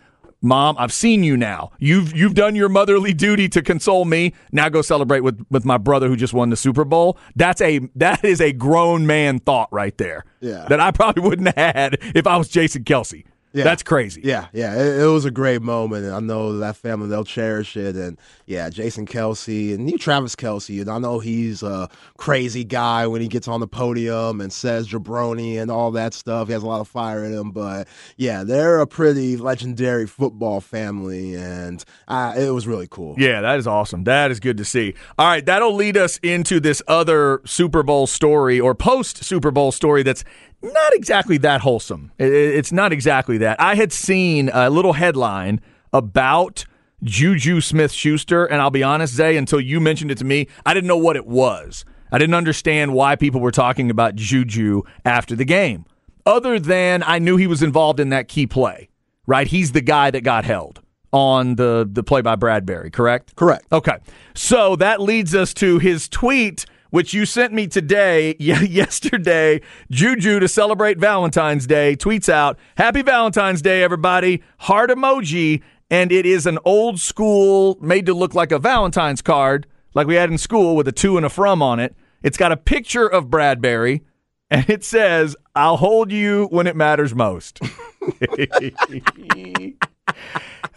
[0.41, 1.72] Mom, I've seen you now.
[1.80, 4.34] You've you've done your motherly duty to console me.
[4.52, 7.17] Now go celebrate with, with my brother who just won the Super Bowl.
[7.36, 10.26] That's a that is a grown man thought right there.
[10.39, 10.67] Yeah.
[10.70, 13.24] That I probably wouldn't have had if I was Jason Kelce.
[13.53, 13.63] Yeah.
[13.63, 14.21] That's crazy.
[14.23, 17.77] Yeah, yeah, it, it was a great moment, and I know that family they'll cherish
[17.77, 17.95] it.
[17.95, 23.07] And yeah, Jason Kelce and you, Travis Kelce, and I know he's a crazy guy
[23.07, 26.47] when he gets on the podium and says jabroni and all that stuff.
[26.47, 30.60] He has a lot of fire in him, but yeah, they're a pretty legendary football
[30.60, 33.15] family, and uh, it was really cool.
[33.17, 34.03] Yeah, that is awesome.
[34.03, 34.93] That is good to see.
[35.17, 39.71] All right, that'll lead us into this other Super Bowl story or post Super Bowl
[39.71, 40.23] story that's
[40.62, 42.12] not exactly that wholesome.
[42.17, 43.60] It- it- It's not exactly that.
[43.62, 45.62] I had seen a little headline
[45.93, 46.65] about
[47.04, 50.74] Juju Smith Schuster, and I'll be honest, Zay, until you mentioned it to me, I
[50.74, 51.86] didn't know what it was.
[52.12, 55.86] I didn't understand why people were talking about Juju after the game,
[56.26, 58.89] other than I knew he was involved in that key play,
[59.28, 59.46] right?
[59.48, 60.82] He's the guy that got held
[61.13, 63.36] on the, the play by Bradberry, correct?
[63.36, 63.65] Correct.
[63.72, 63.98] Okay.
[64.34, 69.62] So that leads us to his tweet, which you sent me today, yesterday.
[69.89, 74.43] Juju, to celebrate Valentine's Day, tweets out, Happy Valentine's Day, everybody.
[74.60, 75.62] Heart emoji.
[75.89, 80.15] And it is an old school, made to look like a Valentine's card, like we
[80.15, 81.95] had in school with a to and a from on it.
[82.21, 84.02] It's got a picture of Bradberry,
[84.50, 87.62] and it says, I'll hold you when it matters most.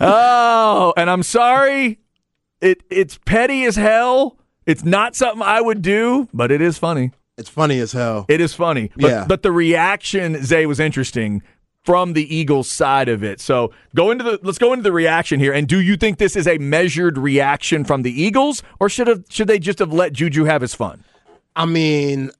[0.01, 1.99] oh, and I'm sorry.
[2.61, 4.40] It it's petty as hell.
[4.71, 7.13] It's not something I would do, but it is funny.
[7.37, 8.27] It's funny as hell.
[8.29, 8.91] It is funny.
[8.97, 9.25] But, Yeah.
[9.27, 11.43] but the reaction, Zay, was interesting
[11.85, 13.41] from the Eagles side of it.
[13.41, 15.53] So go into the let's go into the reaction here.
[15.53, 19.25] And do you think this is a measured reaction from the Eagles, or should have
[19.31, 21.03] should they just have let Juju have his fun?
[21.57, 22.31] I mean,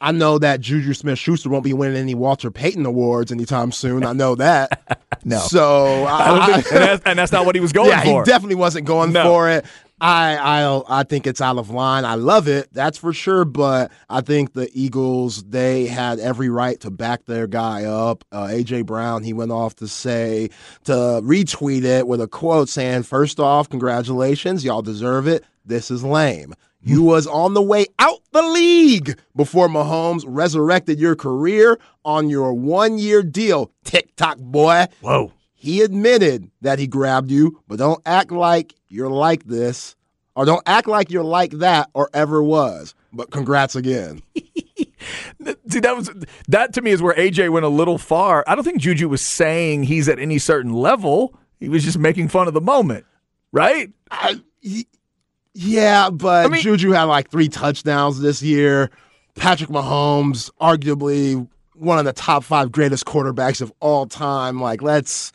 [0.00, 4.04] I know that Juju Smith Schuster won't be winning any Walter Payton awards anytime soon.
[4.04, 5.00] I know that.
[5.24, 5.38] No.
[5.40, 7.96] So I I, think, and, that's, and that's not what he was going for.
[7.96, 8.22] yeah, for.
[8.22, 9.24] he definitely wasn't going No.
[9.24, 9.64] for it.
[10.00, 12.04] I I I think it's out of line.
[12.04, 13.44] I love it, that's for sure.
[13.44, 18.24] But I think the Eagles they had every right to back their guy up.
[18.30, 20.50] Uh, AJ Brown he went off to say
[20.84, 25.44] to retweet it with a quote saying, first off, congratulations, y'all deserve it.
[25.64, 31.16] This is lame." You was on the way out the league before Mahomes resurrected your
[31.16, 34.86] career on your one year deal, TikTok boy.
[35.00, 35.32] Whoa.
[35.54, 39.96] He admitted that he grabbed you, but don't act like you're like this,
[40.34, 42.94] or don't act like you're like that, or ever was.
[43.12, 44.22] But congrats again.
[45.68, 46.10] See, that was
[46.48, 48.44] that to me is where AJ went a little far.
[48.46, 51.34] I don't think Juju was saying he's at any certain level.
[51.60, 53.04] He was just making fun of the moment,
[53.52, 53.90] right?
[54.10, 54.40] I,
[55.54, 58.90] yeah, but I mean- Juju had like three touchdowns this year.
[59.36, 64.60] Patrick Mahomes, arguably one of the top five greatest quarterbacks of all time.
[64.60, 65.32] Like, let's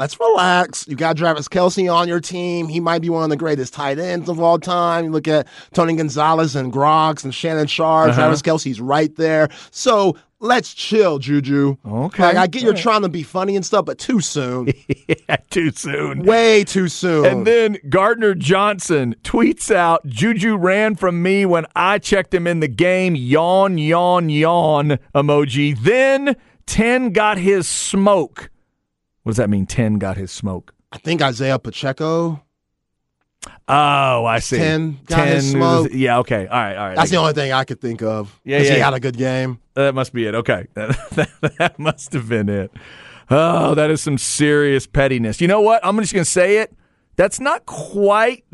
[0.00, 0.88] let's relax.
[0.88, 2.68] You got Travis Kelce on your team.
[2.68, 5.04] He might be one of the greatest tight ends of all time.
[5.04, 8.08] You look at Tony Gonzalez and Gronk and Shannon Sharpe.
[8.08, 8.18] Uh-huh.
[8.18, 9.50] Travis Kelce's right there.
[9.70, 11.76] So let's chill, Juju.
[11.86, 12.22] Okay.
[12.22, 14.72] Like, I get you're trying to be funny and stuff, but too soon.
[15.06, 16.22] yeah, Too soon.
[16.22, 17.26] Way too soon.
[17.26, 22.60] And then Gardner Johnson tweets out Juju ran from me when I checked him in
[22.60, 23.14] the game.
[23.14, 25.78] Yawn, yawn, yawn emoji.
[25.78, 28.48] Then 10 got his smoke.
[29.22, 29.66] What does that mean?
[29.66, 30.74] 10 got his smoke.
[30.92, 32.42] I think Isaiah Pacheco.
[33.68, 34.58] Oh, I see.
[34.58, 35.90] 10 got his smoke.
[35.92, 36.46] Yeah, okay.
[36.46, 36.96] All right, all right.
[36.96, 38.38] That's the only thing I could think of.
[38.44, 39.60] Yeah, yeah, he had a good game.
[39.74, 40.34] That must be it.
[40.34, 40.66] Okay.
[40.74, 42.72] That, that must have been it.
[43.30, 45.40] Oh, that is some serious pettiness.
[45.40, 45.80] You know what?
[45.84, 46.74] I'm just going to say it.
[47.16, 48.44] That's not quite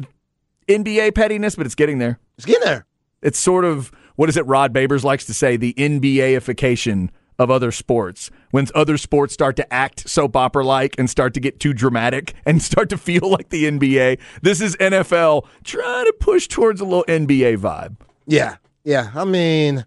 [0.69, 2.19] NBA pettiness, but it's getting there.
[2.37, 2.85] It's getting there.
[3.23, 7.71] It's sort of, what is it Rod Babers likes to say, the NBA-ification of other
[7.73, 8.31] sports.
[8.51, 12.35] When other sports start to act soap opera like and start to get too dramatic
[12.47, 16.85] and start to feel like the NBA, this is NFL trying to push towards a
[16.85, 17.97] little NBA vibe.
[18.27, 18.57] Yeah.
[18.85, 19.11] Yeah.
[19.15, 19.85] I mean,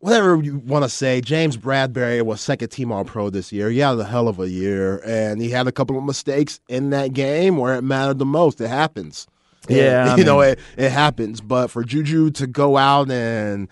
[0.00, 3.70] whatever you want to say, James Bradberry was second team All Pro this year.
[3.70, 6.90] He had a hell of a year, and he had a couple of mistakes in
[6.90, 8.60] that game where it mattered the most.
[8.60, 9.26] It happens.
[9.68, 11.40] Yeah, And, you know, it, it happens.
[11.40, 13.68] But for Juju to go out and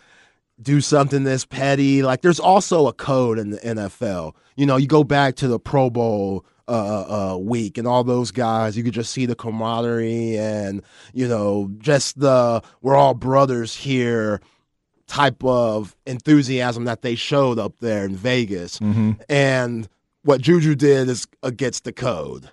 [0.62, 4.34] do something this petty, like there's also a code in the NFL.
[4.56, 8.30] You know, you go back to the Pro Bowl uh, uh, week and all those
[8.30, 13.74] guys, you could just see the camaraderie and, you know, just the we're all brothers
[13.74, 14.40] here
[15.06, 18.78] type of enthusiasm that they showed up there in Vegas.
[19.28, 19.88] And
[20.22, 22.50] what Juju did is against the code.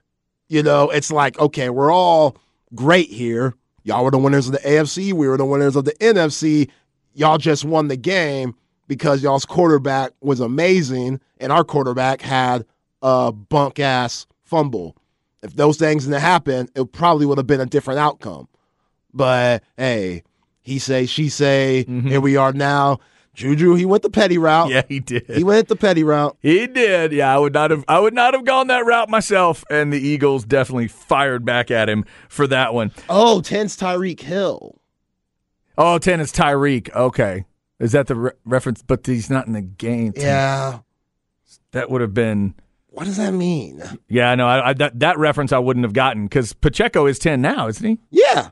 [0.49, 2.35] You know, it's like, okay, we're all
[2.75, 3.53] great here.
[3.83, 5.13] Y'all were the winners of the AFC.
[5.13, 6.69] We were the winners of the NFC.
[7.13, 8.55] Y'all just won the game
[8.87, 12.65] because y'all's quarterback was amazing and our quarterback had
[13.01, 14.95] a bunk ass fumble.
[15.43, 18.47] If those things didn't happen, it probably would have been a different outcome.
[19.13, 20.23] But hey,
[20.61, 22.07] he say, she say, mm-hmm.
[22.07, 22.99] here we are now.
[23.33, 24.69] Juju, he went the petty route.
[24.69, 25.25] Yeah, he did.
[25.29, 26.37] He went the petty route.
[26.41, 27.13] He did.
[27.13, 29.99] Yeah, I would not have I would not have gone that route myself and the
[29.99, 32.91] Eagles definitely fired back at him for that one.
[33.09, 34.80] Oh, 10's Tyreek Hill.
[35.77, 36.93] Oh, 10 is Tyreek.
[36.95, 37.45] Okay.
[37.79, 40.13] Is that the re- reference but he's not in the game.
[40.13, 40.23] 10.
[40.23, 40.79] Yeah.
[41.71, 42.53] That would have been
[42.87, 43.81] What does that mean?
[44.09, 47.41] Yeah, no, I, I, that that reference I wouldn't have gotten cuz Pacheco is 10
[47.41, 47.99] now, isn't he?
[48.09, 48.49] Yeah.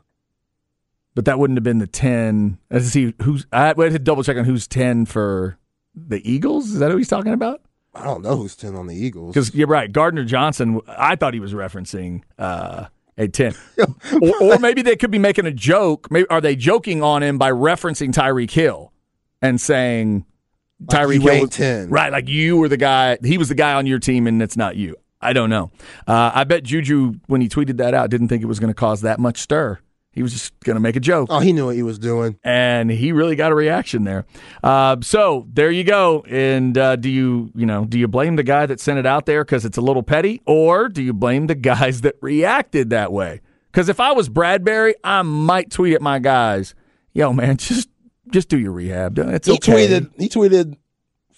[1.14, 2.58] But that wouldn't have been the 10.
[2.70, 5.58] Let's see who's I had to double check on who's 10 for
[5.94, 6.70] the Eagles.
[6.70, 7.60] Is that who he's talking about?
[7.94, 9.34] I don't know who's 10 on the Eagles.
[9.34, 10.80] Because you're right, Gardner Johnson.
[10.86, 12.86] I thought he was referencing uh,
[13.20, 13.54] a ten,
[14.22, 16.10] or, or maybe they could be making a joke.
[16.10, 18.92] Maybe are they joking on him by referencing Tyreek Hill
[19.42, 20.24] and saying
[20.86, 21.90] Tyreek Hill was 10.
[21.90, 22.10] right?
[22.10, 23.18] Like you were the guy.
[23.22, 24.96] He was the guy on your team, and it's not you.
[25.20, 25.70] I don't know.
[26.06, 28.74] Uh, I bet Juju when he tweeted that out didn't think it was going to
[28.74, 29.78] cause that much stir.
[30.12, 32.36] He was just going to make a joke Oh, he knew what he was doing.
[32.42, 34.26] and he really got a reaction there.
[34.62, 36.24] Uh, so there you go.
[36.28, 39.26] And uh, do you, you know, do you blame the guy that sent it out
[39.26, 43.12] there because it's a little petty, or do you blame the guys that reacted that
[43.12, 43.40] way?
[43.70, 46.74] Because if I was Bradberry, I might tweet at my guys,
[47.12, 47.88] "Yo, man, just
[48.30, 49.16] just do your rehab.
[49.16, 50.10] It's He okay." tweeted.
[50.18, 50.76] He tweeted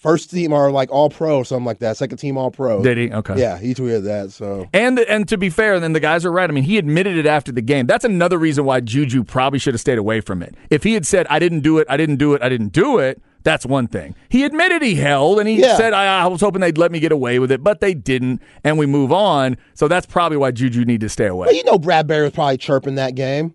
[0.03, 1.97] first team are like all pro or something like that.
[1.97, 2.83] Second team all pro.
[2.83, 3.11] Did he?
[3.11, 3.39] Okay.
[3.39, 4.31] Yeah, he tweeted that.
[4.31, 6.47] So And and to be fair, then the guys are right.
[6.47, 7.87] I mean, he admitted it after the game.
[7.87, 10.53] That's another reason why Juju probably should have stayed away from it.
[10.69, 12.99] If he had said, "I didn't do it, I didn't do it, I didn't do
[12.99, 14.13] it," that's one thing.
[14.29, 15.77] He admitted he held, and he Yeah.
[15.77, 18.41] said, I, "I was hoping they'd let me get away with it, but they didn't,"
[18.63, 19.57] and we move on.
[19.73, 21.47] So that's probably why Juju need to stay away.
[21.47, 23.53] Well, you know, Bradberry was probably chirping that game.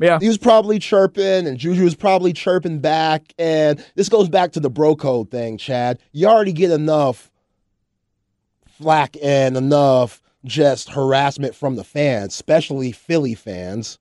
[0.00, 3.34] Yeah, He was probably chirping, and Juju was probably chirping back.
[3.38, 5.98] And this goes back to the bro code thing, Chad.
[6.12, 7.30] You already get enough
[8.66, 13.98] flack and enough just harassment from the fans, especially Philly fans.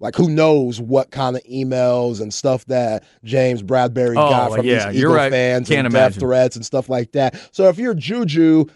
[0.00, 4.66] Like, who knows what kind of emails and stuff that James Bradberry Oh, got from
[4.66, 5.30] yeah, these Eagle right.
[5.30, 7.36] fans Can't and death threats and stuff like that.
[7.52, 8.66] So if you're Juju,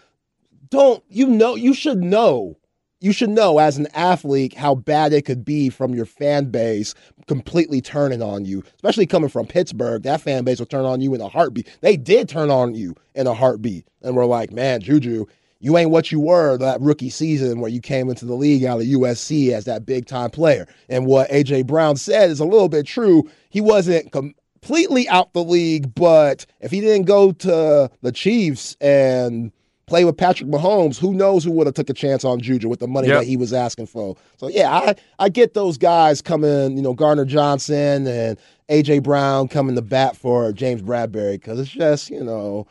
[0.70, 1.54] don't you know?
[1.54, 2.56] You should know.
[3.00, 6.94] You should know as an athlete how bad it could be from your fan base
[7.28, 10.02] completely turning on you, especially coming from Pittsburgh.
[10.02, 11.68] That fan base will turn on you in a heartbeat.
[11.80, 15.26] They did turn on you in a heartbeat, and we're like, man, Juju,
[15.60, 18.80] you ain't what you were that rookie season where you came into the league out
[18.80, 20.66] of USC as that big time player.
[20.88, 23.28] And what AJ Brown said is a little bit true.
[23.48, 29.52] He wasn't completely out the league, but if he didn't go to the Chiefs and
[29.88, 32.80] play with Patrick Mahomes, who knows who would have took a chance on Juju with
[32.80, 33.20] the money Yep.
[33.20, 34.16] that he was asking for.
[34.36, 39.48] So yeah, I I get those guys coming, you know, Gardner Johnson and AJ Brown
[39.48, 42.66] coming to bat for James Bradberry because it's just, you know,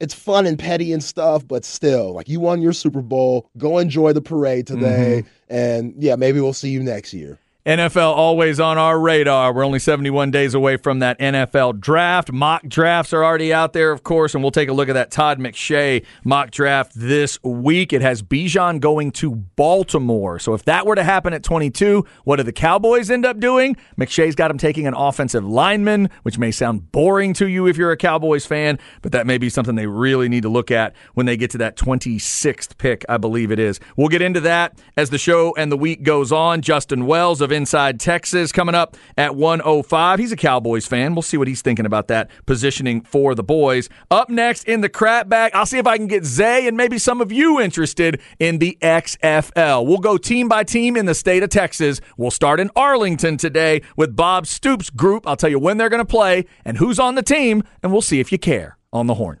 [0.00, 3.78] it's fun and petty and stuff, but still, like you won your Super Bowl, go
[3.78, 5.54] enjoy the parade today, mm-hmm.
[5.54, 7.38] and yeah, maybe we'll see you next year.
[7.70, 9.52] NFL always on our radar.
[9.54, 12.32] We're only 71 days away from that NFL draft.
[12.32, 15.12] Mock drafts are already out there, of course, and we'll take a look at that
[15.12, 17.92] Todd McShay mock draft this week.
[17.92, 20.40] It has Bijan going to Baltimore.
[20.40, 23.76] So if that were to happen at 22, what do the Cowboys end up doing?
[23.96, 27.92] McShay's got him taking an offensive lineman, which may sound boring to you if you're
[27.92, 31.26] a Cowboys fan, but that may be something they really need to look at when
[31.26, 33.78] they get to that 26th pick, I believe it is.
[33.96, 36.62] We'll get into that as the show and the week goes on.
[36.62, 40.18] Justin Wells of Inside Texas coming up at 105.
[40.18, 41.14] He's a Cowboys fan.
[41.14, 43.90] We'll see what he's thinking about that positioning for the boys.
[44.10, 46.96] Up next in the crap bag, I'll see if I can get Zay and maybe
[46.96, 49.86] some of you interested in the XFL.
[49.86, 52.00] We'll go team by team in the state of Texas.
[52.16, 55.26] We'll start in Arlington today with Bob Stoops' group.
[55.26, 58.00] I'll tell you when they're going to play and who's on the team, and we'll
[58.00, 59.40] see if you care on the horn.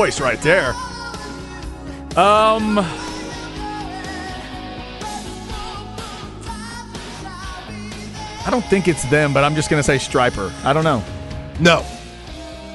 [0.00, 0.70] Voice right there.
[2.16, 2.78] Um.
[8.38, 10.50] I don't think it's them, but I'm just gonna say Stryper.
[10.64, 11.04] I don't know.
[11.60, 11.84] No.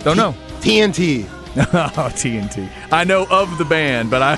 [0.04, 0.36] Don't know.
[0.60, 1.28] TNT.
[1.58, 2.70] oh, TNT.
[2.92, 4.38] I know of the band, but I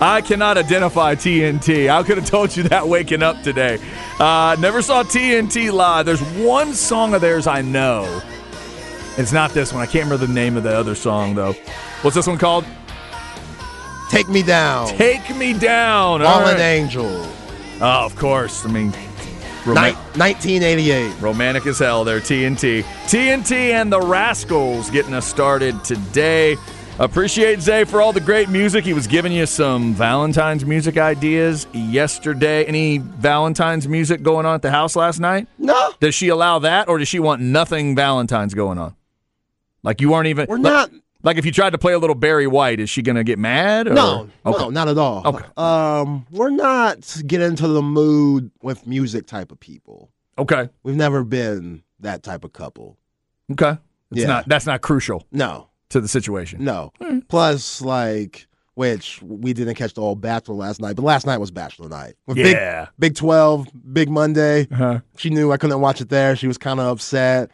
[0.00, 1.90] I cannot identify TNT.
[1.90, 3.80] I could have told you that waking up today.
[4.20, 6.06] Uh, never saw TNT live.
[6.06, 8.22] There's one song of theirs I know.
[9.18, 9.82] It's not this one.
[9.82, 11.52] I can't remember the name of the other song though.
[12.02, 12.64] What's this one called?
[14.10, 14.88] Take me down.
[14.88, 16.20] Take Me Down.
[16.20, 16.60] Fallen right.
[16.60, 17.06] Angel.
[17.80, 18.66] Oh, of course.
[18.66, 18.90] I mean,
[19.64, 21.18] Ni- 1988.
[21.22, 22.82] romantic as hell there, TNT.
[23.06, 26.58] TNT and the Rascals getting us started today.
[26.98, 28.84] Appreciate Zay for all the great music.
[28.84, 32.64] He was giving you some Valentine's music ideas yesterday.
[32.66, 35.48] Any Valentine's music going on at the house last night?
[35.58, 35.92] No.
[36.00, 38.94] Does she allow that, or does she want nothing Valentine's going on?
[39.82, 40.46] Like you aren't even.
[40.48, 40.90] We're like- not.
[41.24, 43.38] Like if you tried to play a little Barry White, is she going to get
[43.38, 43.86] mad?
[43.86, 43.92] Or?
[43.94, 44.58] No, Okay.
[44.58, 45.22] no, not at all.
[45.24, 45.44] Okay.
[45.56, 50.10] Um, we're not getting into the mood with music type of people.
[50.36, 50.68] Okay.
[50.82, 52.98] We've never been that type of couple.
[53.52, 53.78] Okay.
[54.10, 54.26] It's Yeah.
[54.26, 54.48] not.
[54.48, 56.64] That's not crucial No, to the situation.
[56.64, 56.92] no.
[57.28, 61.52] Plus, like, which we didn't catch the old Bachelor last night, but last night was
[61.52, 62.14] Bachelor night.
[62.26, 62.86] With Big, Yeah.
[62.98, 64.66] Big 12, Big Monday.
[64.72, 64.98] Uh-huh.
[65.18, 66.34] She knew I couldn't watch it there.
[66.34, 67.52] She was kind of upset.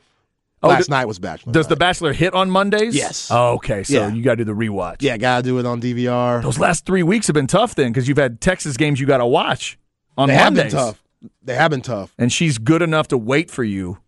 [0.63, 1.77] Oh, last night was Bachelor Does The.
[1.77, 2.95] Bachelor hit on Mondays?
[2.97, 3.29] Yes.
[3.31, 3.85] Oh, okay.
[3.85, 4.13] So Yeah.
[4.13, 4.97] you got to do the rewatch.
[5.03, 6.43] Yeah, gotta do it on DVR.
[6.43, 9.19] Those last three weeks have been tough then because you've had Texas games you got
[9.19, 9.79] to watch
[10.17, 10.73] on they have Mondays.
[10.73, 11.03] been tough.
[11.43, 12.13] They have been tough.
[12.19, 13.99] And she's good enough to wait for you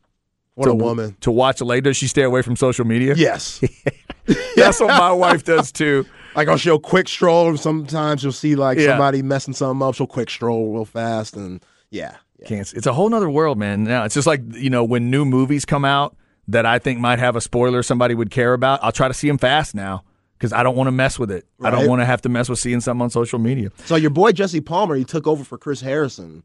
[0.54, 1.16] What to, a woman.
[1.20, 1.90] to watch later.
[1.90, 3.14] Does she stay away from social media?
[3.16, 3.60] Yes.
[4.56, 6.06] That's what my wife does too.
[6.36, 7.56] like I'll she'll quick stroll.
[7.56, 8.88] Sometimes you'll see like Yeah.
[8.88, 9.94] somebody messing something up.
[9.94, 12.46] She'll quick stroll real fast, and yeah, yeah.
[12.46, 12.72] Can't.
[12.74, 13.84] It's a whole nother world, man.
[13.84, 16.16] Now it's just like you know when new movies come out
[16.52, 18.80] that I think might have a spoiler somebody would care about.
[18.82, 20.04] I'll try to see them fast now
[20.38, 21.46] because I don't want to mess with it.
[21.62, 23.70] I don't want to have to mess with seeing something on social media.
[23.84, 26.42] So your boy Jesse Palmer, he took over for Chris Harrison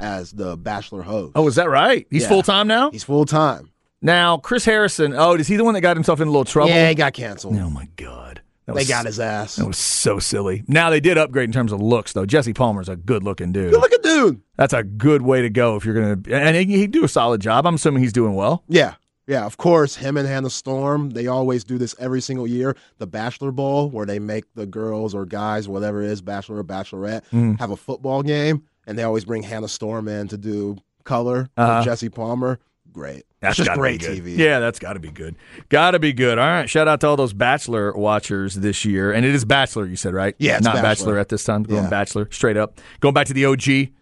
[0.00, 1.32] as the Bachelor host.
[1.34, 2.06] Oh, is that right?
[2.10, 2.28] He's Yeah.
[2.28, 2.90] full time now.
[2.90, 3.70] he's full time.
[4.00, 5.14] Now Chris Harrison.
[5.16, 6.70] Oh, is he the one that got himself in a little trouble?
[6.70, 7.56] Yeah, he got canceled.
[7.56, 8.40] Oh my god.
[8.66, 9.56] That They was- got his ass.
[9.56, 10.62] That was so silly.
[10.68, 12.24] Now they did upgrade in terms of looks, though.
[12.26, 13.72] Jesse Palmer's a good looking dude.
[13.72, 14.40] Good looking dude.
[14.56, 16.36] That's a good way to go if you're gonna.
[16.36, 17.66] And he, he'd do a solid job.
[17.66, 18.62] I'm assuming he's doing well.
[18.68, 18.94] Yeah.
[19.32, 22.76] Yeah, of course, him and Hannah Storm, they always do this every single year.
[22.98, 26.64] The Bachelor Bowl, where they make the girls or guys, whatever it is, Bachelor or
[26.64, 27.58] Bachelorette, Mm.
[27.58, 31.76] have a football game, and they always bring Hannah Storm in to do color Uh-huh.
[31.78, 32.58] with Jesse Palmer.
[32.92, 33.24] Great.
[33.40, 34.02] That's just great.
[34.02, 34.36] TV.
[34.36, 35.34] Yeah, that's got to be good.
[35.70, 36.38] Got to be good.
[36.38, 36.68] All right.
[36.68, 39.86] Shout out to all those Bachelor watchers this year, and it is Bachelor.
[39.86, 40.34] You said right?
[40.38, 41.16] Yeah, not Bachelor.
[41.18, 41.62] at this time.
[41.62, 41.88] Going Yeah.
[41.88, 42.78] Bachelor straight up.
[43.00, 43.92] Going back to the OG.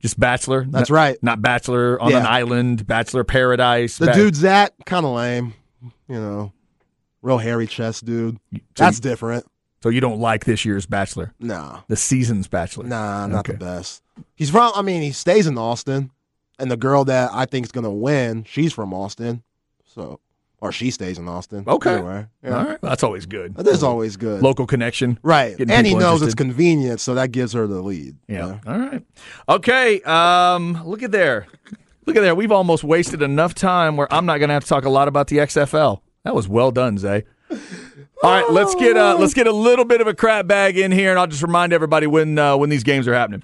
[0.00, 0.64] Just Bachelor.
[0.68, 1.22] That's Not- right.
[1.22, 2.20] Not Bachelor on Yeah.
[2.20, 2.86] an island.
[2.86, 3.98] Bachelor Paradise.
[3.98, 5.54] The Ba- dude Zach, kind of lame.
[6.08, 6.52] You know,
[7.22, 8.38] real hairy chest dude.
[8.76, 9.44] That's different.
[9.82, 12.84] So you don't like this year's Bachelor, Nah, the season's Bachelor.
[12.84, 13.52] nah, not Okay.
[13.52, 14.02] the best.
[14.34, 14.72] He's from.
[14.74, 16.10] I mean, he stays in Austin,
[16.58, 19.42] and the girl that I think is gonna win, she's from Austin.
[19.84, 20.18] So,
[20.60, 21.64] or she stays in Austin.
[21.66, 21.94] Okay.
[21.94, 22.58] Anyway, yeah.
[22.58, 22.80] All right.
[22.80, 23.54] That's always good.
[23.54, 24.42] That is always good.
[24.42, 25.18] Local connection.
[25.22, 25.58] right.
[25.58, 28.16] And he people knows it's convenient, so that gives her the lead.
[28.26, 28.58] Yeah.
[28.66, 29.02] All right.
[29.48, 30.00] Okay.
[30.02, 31.46] Um, look at there.
[32.06, 32.34] Look at there.
[32.34, 35.08] We've almost wasted enough time where I'm not going to have to talk a lot
[35.08, 36.00] about the XFL.
[36.24, 37.24] That was well done, Zay.
[37.50, 40.90] All right, let's get uh, let's get a little bit of a crap bag in
[40.90, 43.42] here, and I'll just remind everybody when uh, when these games are happening.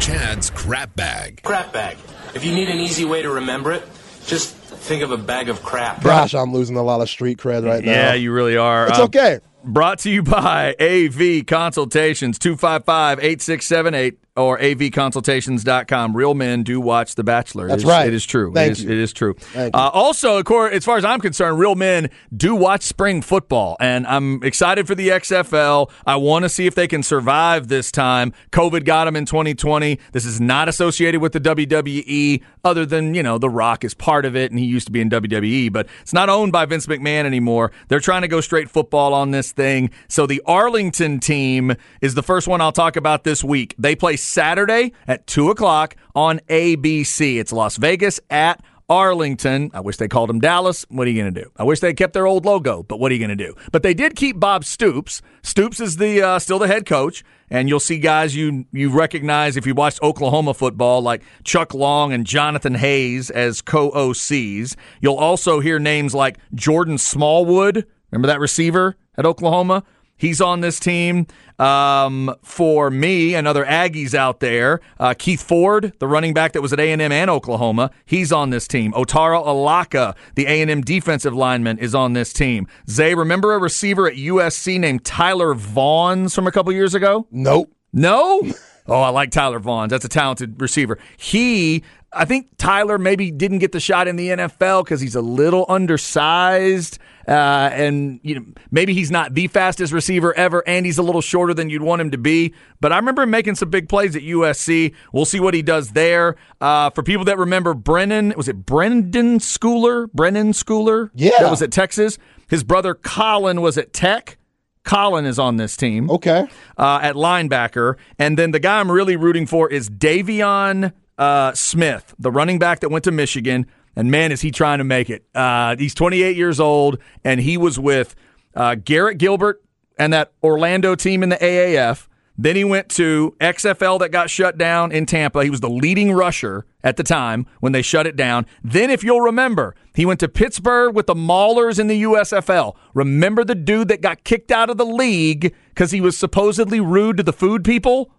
[0.00, 1.42] Chad's crap bag.
[1.42, 1.96] Crap bag.
[2.34, 3.82] If you need an easy way to remember it,
[4.26, 6.02] just think of a bag of crap.
[6.02, 7.90] Gosh, I'm losing a lot of street cred right now.
[7.92, 8.88] Yeah, you really are.
[8.88, 9.38] It's Uh, okay.
[9.62, 16.16] Brought to you by AV Consultations, 255 8678 or avconsultations.com.
[16.16, 17.68] Real men do watch The Bachelor.
[17.68, 18.06] That's is- right.
[18.08, 18.52] It is true.
[18.52, 18.90] Thank it, is, you.
[18.90, 19.34] it is true.
[19.54, 23.76] Uh, also, of course, as far as I'm concerned, real men do watch spring football,
[23.80, 25.90] and I'm excited for the XFL.
[26.06, 28.32] I want to see if they can survive this time.
[28.52, 29.98] COVID got them in 2020.
[30.12, 34.24] This is not associated with the WWE, other than, you know, The Rock is part
[34.24, 36.86] of it, and he used to be in WWE, but it's not owned by Vince
[36.86, 37.72] McMahon anymore.
[37.88, 39.90] They're trying to go straight football on this thing.
[40.08, 43.74] So the Arlington team is the first one I'll talk about this week.
[43.78, 47.38] They play Saturday at 2 o'clock on ABC.
[47.38, 49.70] It's Las Vegas at Arlington.
[49.72, 50.84] I wish they called him Dallas.
[50.88, 51.50] What are you going to do?
[51.56, 53.54] I wish they kept their old logo, but what are you going to do?
[53.70, 55.22] But they did keep Bob Stoops.
[55.42, 59.56] Stoops is the uh, still the head coach, and you'll see guys you you recognize
[59.56, 64.74] if you watched Oklahoma football like Chuck Long and Jonathan Hayes as co-OCs.
[65.00, 67.86] You'll also hear names like Jordan Smallwood.
[68.10, 69.84] Remember that receiver at Oklahoma?
[70.20, 71.26] He's on this team.
[71.58, 76.74] Um, for me, another Aggies out there, uh, Keith Ford, the running back that was
[76.74, 78.92] at A&M and Oklahoma, he's on this team.
[78.92, 82.66] Otaro Alaka, the A&M defensive lineman, is on this team.
[82.88, 87.26] Zay, remember a receiver at USC named Tyler Vaughns from a couple years ago?
[87.30, 87.72] Nope.
[87.92, 88.42] No?
[88.86, 89.88] Oh, I like Tyler Vaughn.
[89.88, 90.98] That's a talented receiver.
[91.16, 91.82] He,
[92.12, 95.64] I think Tyler maybe didn't get the shot in the NFL because he's a little
[95.68, 96.98] undersized.
[97.28, 101.20] Uh, and you know maybe he's not the fastest receiver ever, and he's a little
[101.20, 102.52] shorter than you'd want him to be.
[102.80, 104.92] But I remember him making some big plays at USC.
[105.12, 106.34] We'll see what he does there.
[106.60, 110.10] Uh, for people that remember Brennan, was it Brenden Schooler?
[110.12, 111.10] Brennan Schooler?
[111.14, 111.30] Yeah.
[111.38, 112.18] that was at Texas.
[112.48, 114.36] His brother Colin was at Tech.
[114.82, 116.48] Colin is on this team Okay.
[116.78, 117.96] uh, at linebacker.
[118.18, 122.80] And then the guy I'm really rooting for is De'Veon uh, Smith, the running back
[122.80, 123.66] that went to Michigan.
[123.94, 125.24] And man, is he trying to make it.
[125.34, 128.16] Uh, he's 28 years old, and he was with
[128.54, 129.62] uh, Garrett Gilbert
[129.98, 132.08] and that Orlando team in the AAF.
[132.38, 135.44] Then he went to XFL that got shut down in Tampa.
[135.44, 138.46] He was the leading rusher at the time when they shut it down.
[138.64, 142.76] Then, if you'll remember, he went to Pittsburgh with the Maulers in the USFL.
[142.94, 147.18] Remember the dude that got kicked out of the league because he was supposedly rude
[147.18, 148.10] to the food people?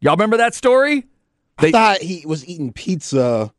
[0.00, 1.04] Y'all remember that story?
[1.62, 3.52] I thought he was eating pizza,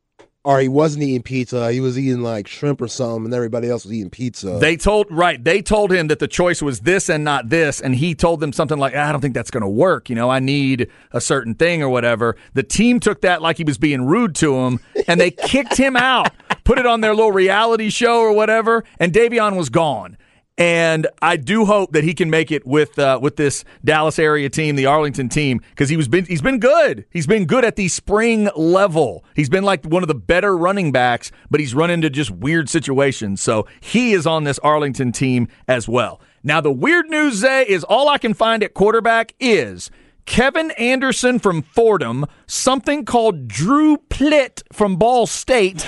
[0.44, 1.72] or he wasn't eating pizza.
[1.72, 4.58] He was eating like shrimp or something, and everybody else was eating pizza.
[4.60, 5.42] They told right.
[5.42, 8.52] They told him that the choice was this and not this, and he told them
[8.52, 11.56] something like, "I don't think that's going to work." You know, I need a certain
[11.56, 12.36] thing or whatever.
[12.54, 15.96] The team took that like he was being rude to him, and they kicked him
[15.96, 16.32] out.
[16.66, 20.18] Put it on their little reality show or whatever, and De'Veon was gone.
[20.58, 24.50] And I do hope that he can make it with uh, with this Dallas area
[24.50, 27.06] team, the Arlington team, because he was been he's been good.
[27.10, 29.26] He's been good at the spring level.
[29.36, 32.70] He's been like one of the better running backs, but he's run into just weird
[32.70, 33.42] situations.
[33.42, 36.22] So he is on this Arlington team as well.
[36.44, 39.90] Now the weird news, Zay, is all I can find at quarterback is
[40.26, 45.86] Kevin Anderson from Fordham, something called Drew Plitt from Ball State,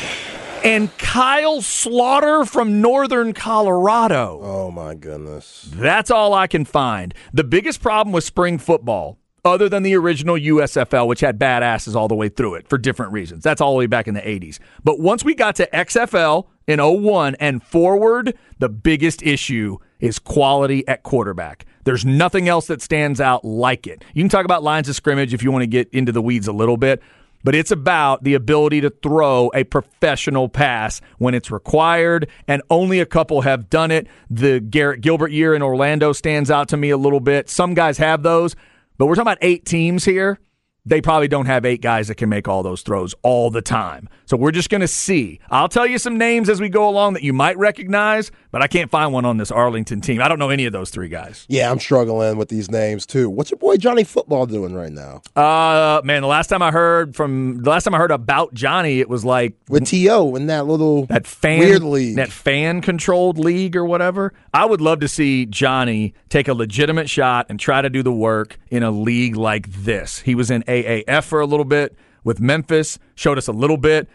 [0.65, 4.39] and Kyle Sloter from Northern Colorado.
[4.41, 5.69] oh my goodness.
[5.71, 7.13] That's all I can find.
[7.33, 12.07] The biggest problem with spring football, other than the original USFL, which had badasses all
[12.07, 14.57] the way through it for different reasons, that's all the way back in the 80s.
[14.83, 20.85] But once we got to XFL in 01 and forward, the biggest issue is quality
[20.87, 21.65] at quarterback.
[21.83, 24.03] There's nothing else that stands out like it.
[24.15, 26.47] You can talk about lines of scrimmage if you want to get into the weeds
[26.47, 27.03] a little bit,
[27.45, 32.99] but it's about the ability to throw a professional pass when it's required, and only
[32.99, 34.07] a couple have done it.
[34.31, 37.47] The Garrett Gilbert year in Orlando stands out to me a little bit.
[37.47, 38.55] Some guys have those,
[38.97, 40.39] but we're talking about eight teams here.
[40.87, 44.07] They probably don't have eight guys that can make all those throws all the time.
[44.27, 45.39] So we're just going to see.
[45.49, 48.67] I'll tell you some names as we go along that you might recognize, but I
[48.67, 50.21] can't find one on this Arlington team.
[50.21, 51.45] I don't know any of those three guys.
[51.49, 53.29] Yeah, I'm struggling with these names too.
[53.29, 55.21] What's your boy Johnny Football doing right now?
[55.35, 58.99] Uh, man, the last time I heard from the last time I heard about Johnny,
[58.99, 60.35] it was like With T.O.
[60.35, 62.15] in that little that fan weird league.
[62.17, 64.33] that fan controlled league or whatever.
[64.53, 68.11] I would love to see Johnny take a legitimate shot and try to do the
[68.11, 70.19] work in a league like this.
[70.19, 74.09] He was in AAF for a little bit with Memphis, showed us a little bit,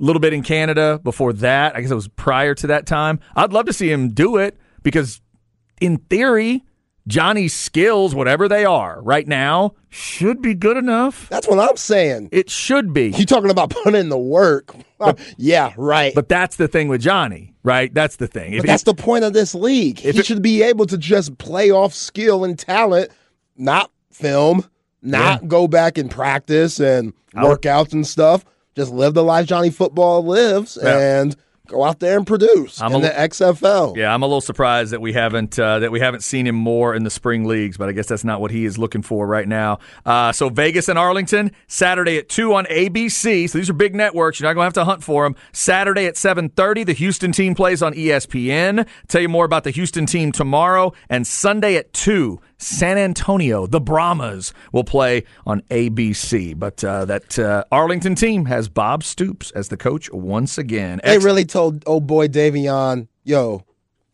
[0.00, 1.76] a little bit in Canada before that.
[1.76, 3.20] I guess it was prior to that time.
[3.36, 5.20] I'd love to see him do it because
[5.82, 6.64] in theory,
[7.06, 11.28] Johnny's skills, whatever they are right now, should be good enough.
[11.28, 12.30] That's what I'm saying.
[12.32, 13.10] It should be.
[13.10, 14.74] You talking about putting in the work?
[14.98, 16.14] Uh, yeah, right.
[16.14, 17.92] But that's the thing with Johnny, right?
[17.92, 18.54] That's the thing.
[18.54, 20.04] If, But that's the point of this league.
[20.04, 23.10] If he it- should be able to just play off skill and talent,
[23.56, 24.64] not film,
[25.02, 28.44] not go back and practice and workouts and stuff.
[28.76, 31.20] Just live the life Johnny Football lives Yeah.
[31.20, 31.36] and
[31.70, 33.96] go out there and produce I'm in a- the XFL.
[33.96, 36.94] Yeah, I'm a little surprised that we haven't uh, that we haven't seen him more
[36.94, 39.46] in the spring leagues, but I guess that's not what he is looking for right
[39.48, 39.78] now.
[40.04, 43.48] Uh, so Vegas and Arlington Saturday at two on ABC.
[43.48, 44.40] So these are big networks.
[44.40, 45.36] You're not going to have to hunt for them.
[45.52, 48.86] Saturday at 7:30, the Houston team plays on ESPN.
[49.08, 52.40] Tell you more about the Houston team tomorrow, and Sunday at two.
[52.60, 56.58] San Antonio, the Brahmas, will play on ABC.
[56.58, 61.00] But uh, that uh, Arlington team has Bob Stoops as the coach once again.
[61.02, 63.64] They really told old boy De'Veon, yo,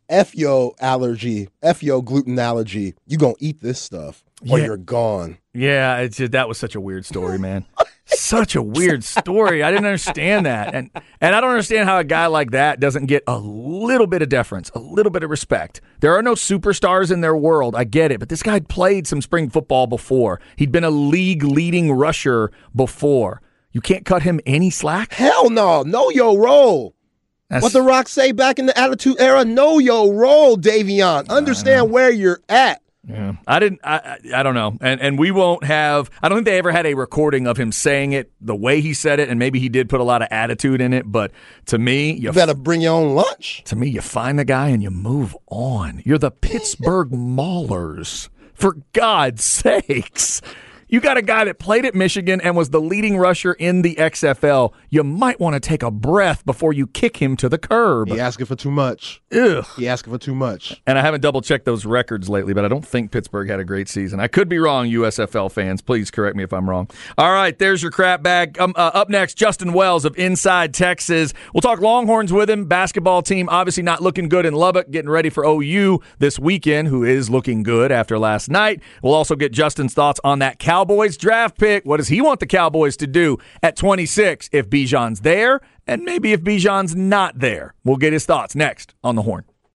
[0.09, 2.95] F yo allergy, F yo gluten allergy.
[3.07, 4.67] You gonna eat this stuff or Yeah.
[4.67, 5.39] you're gone.
[5.53, 7.65] Yeah, it's that was such a weird story, man.
[8.07, 9.63] such a weird story.
[9.63, 10.91] I didn't understand that, and
[11.21, 14.29] and I don't understand how a guy like that doesn't get a little bit of
[14.29, 15.81] deference, a little bit of respect.
[16.01, 17.75] There are no superstars in their world.
[17.75, 20.41] I get it, but this guy played some spring football before.
[20.57, 23.43] He'd been a league leading rusher before.
[23.73, 25.13] You can't cut him any slack.
[25.13, 26.95] Hell no, know your role.
[27.51, 29.45] That's- What the Rock say back in the Attitude Era?
[29.45, 31.29] Know your role, De'Veon.
[31.29, 32.81] Understand where you're at.
[33.09, 33.81] Yeah, I didn't.
[33.85, 36.11] I, I don't know, and and we won't have.
[36.23, 38.95] I don't think they ever had a recording of him saying it the way he
[38.95, 41.05] said it, and maybe he did put a lot of attitude in it.
[41.11, 41.31] But
[41.67, 43.63] to me, you You better bring your own lunch.
[43.67, 46.03] to me, you find the guy and you move on.
[46.05, 50.43] You're the Pittsburgh Maulers, for God's sakes.
[50.89, 53.97] You got a guy that played at Michigan and was the leading rusher in the
[53.97, 54.73] XFL.
[54.89, 58.09] You might want to take a breath before you kick him to the curb.
[58.09, 59.21] He asking for too much.
[59.33, 59.67] Ugh.
[59.77, 60.81] He asking for too much.
[60.87, 63.65] And I haven't double checked those records lately, but I don't think Pittsburgh had a
[63.65, 64.21] great season.
[64.21, 65.83] I could be wrong, USFL fans.
[65.83, 66.89] Please correct me if I'm wrong.
[67.19, 68.57] All right, there's your crap bag.
[68.61, 71.35] Um, uh, up next, Justin Wells of Inside Texas.
[71.53, 72.67] We'll talk Longhorns with him.
[72.67, 77.03] Basketball team obviously not looking good in Lubbock, getting ready for OU this weekend, who
[77.03, 78.81] is looking good after last night.
[79.03, 81.85] We'll also get Justin's thoughts on that Cowboys draft pick.
[81.85, 86.33] What does he want the Cowboys to do at 26 if Bijan's there, and maybe
[86.33, 87.75] if Bijan's not there?
[87.83, 89.45] We'll get his thoughts next on the Horn.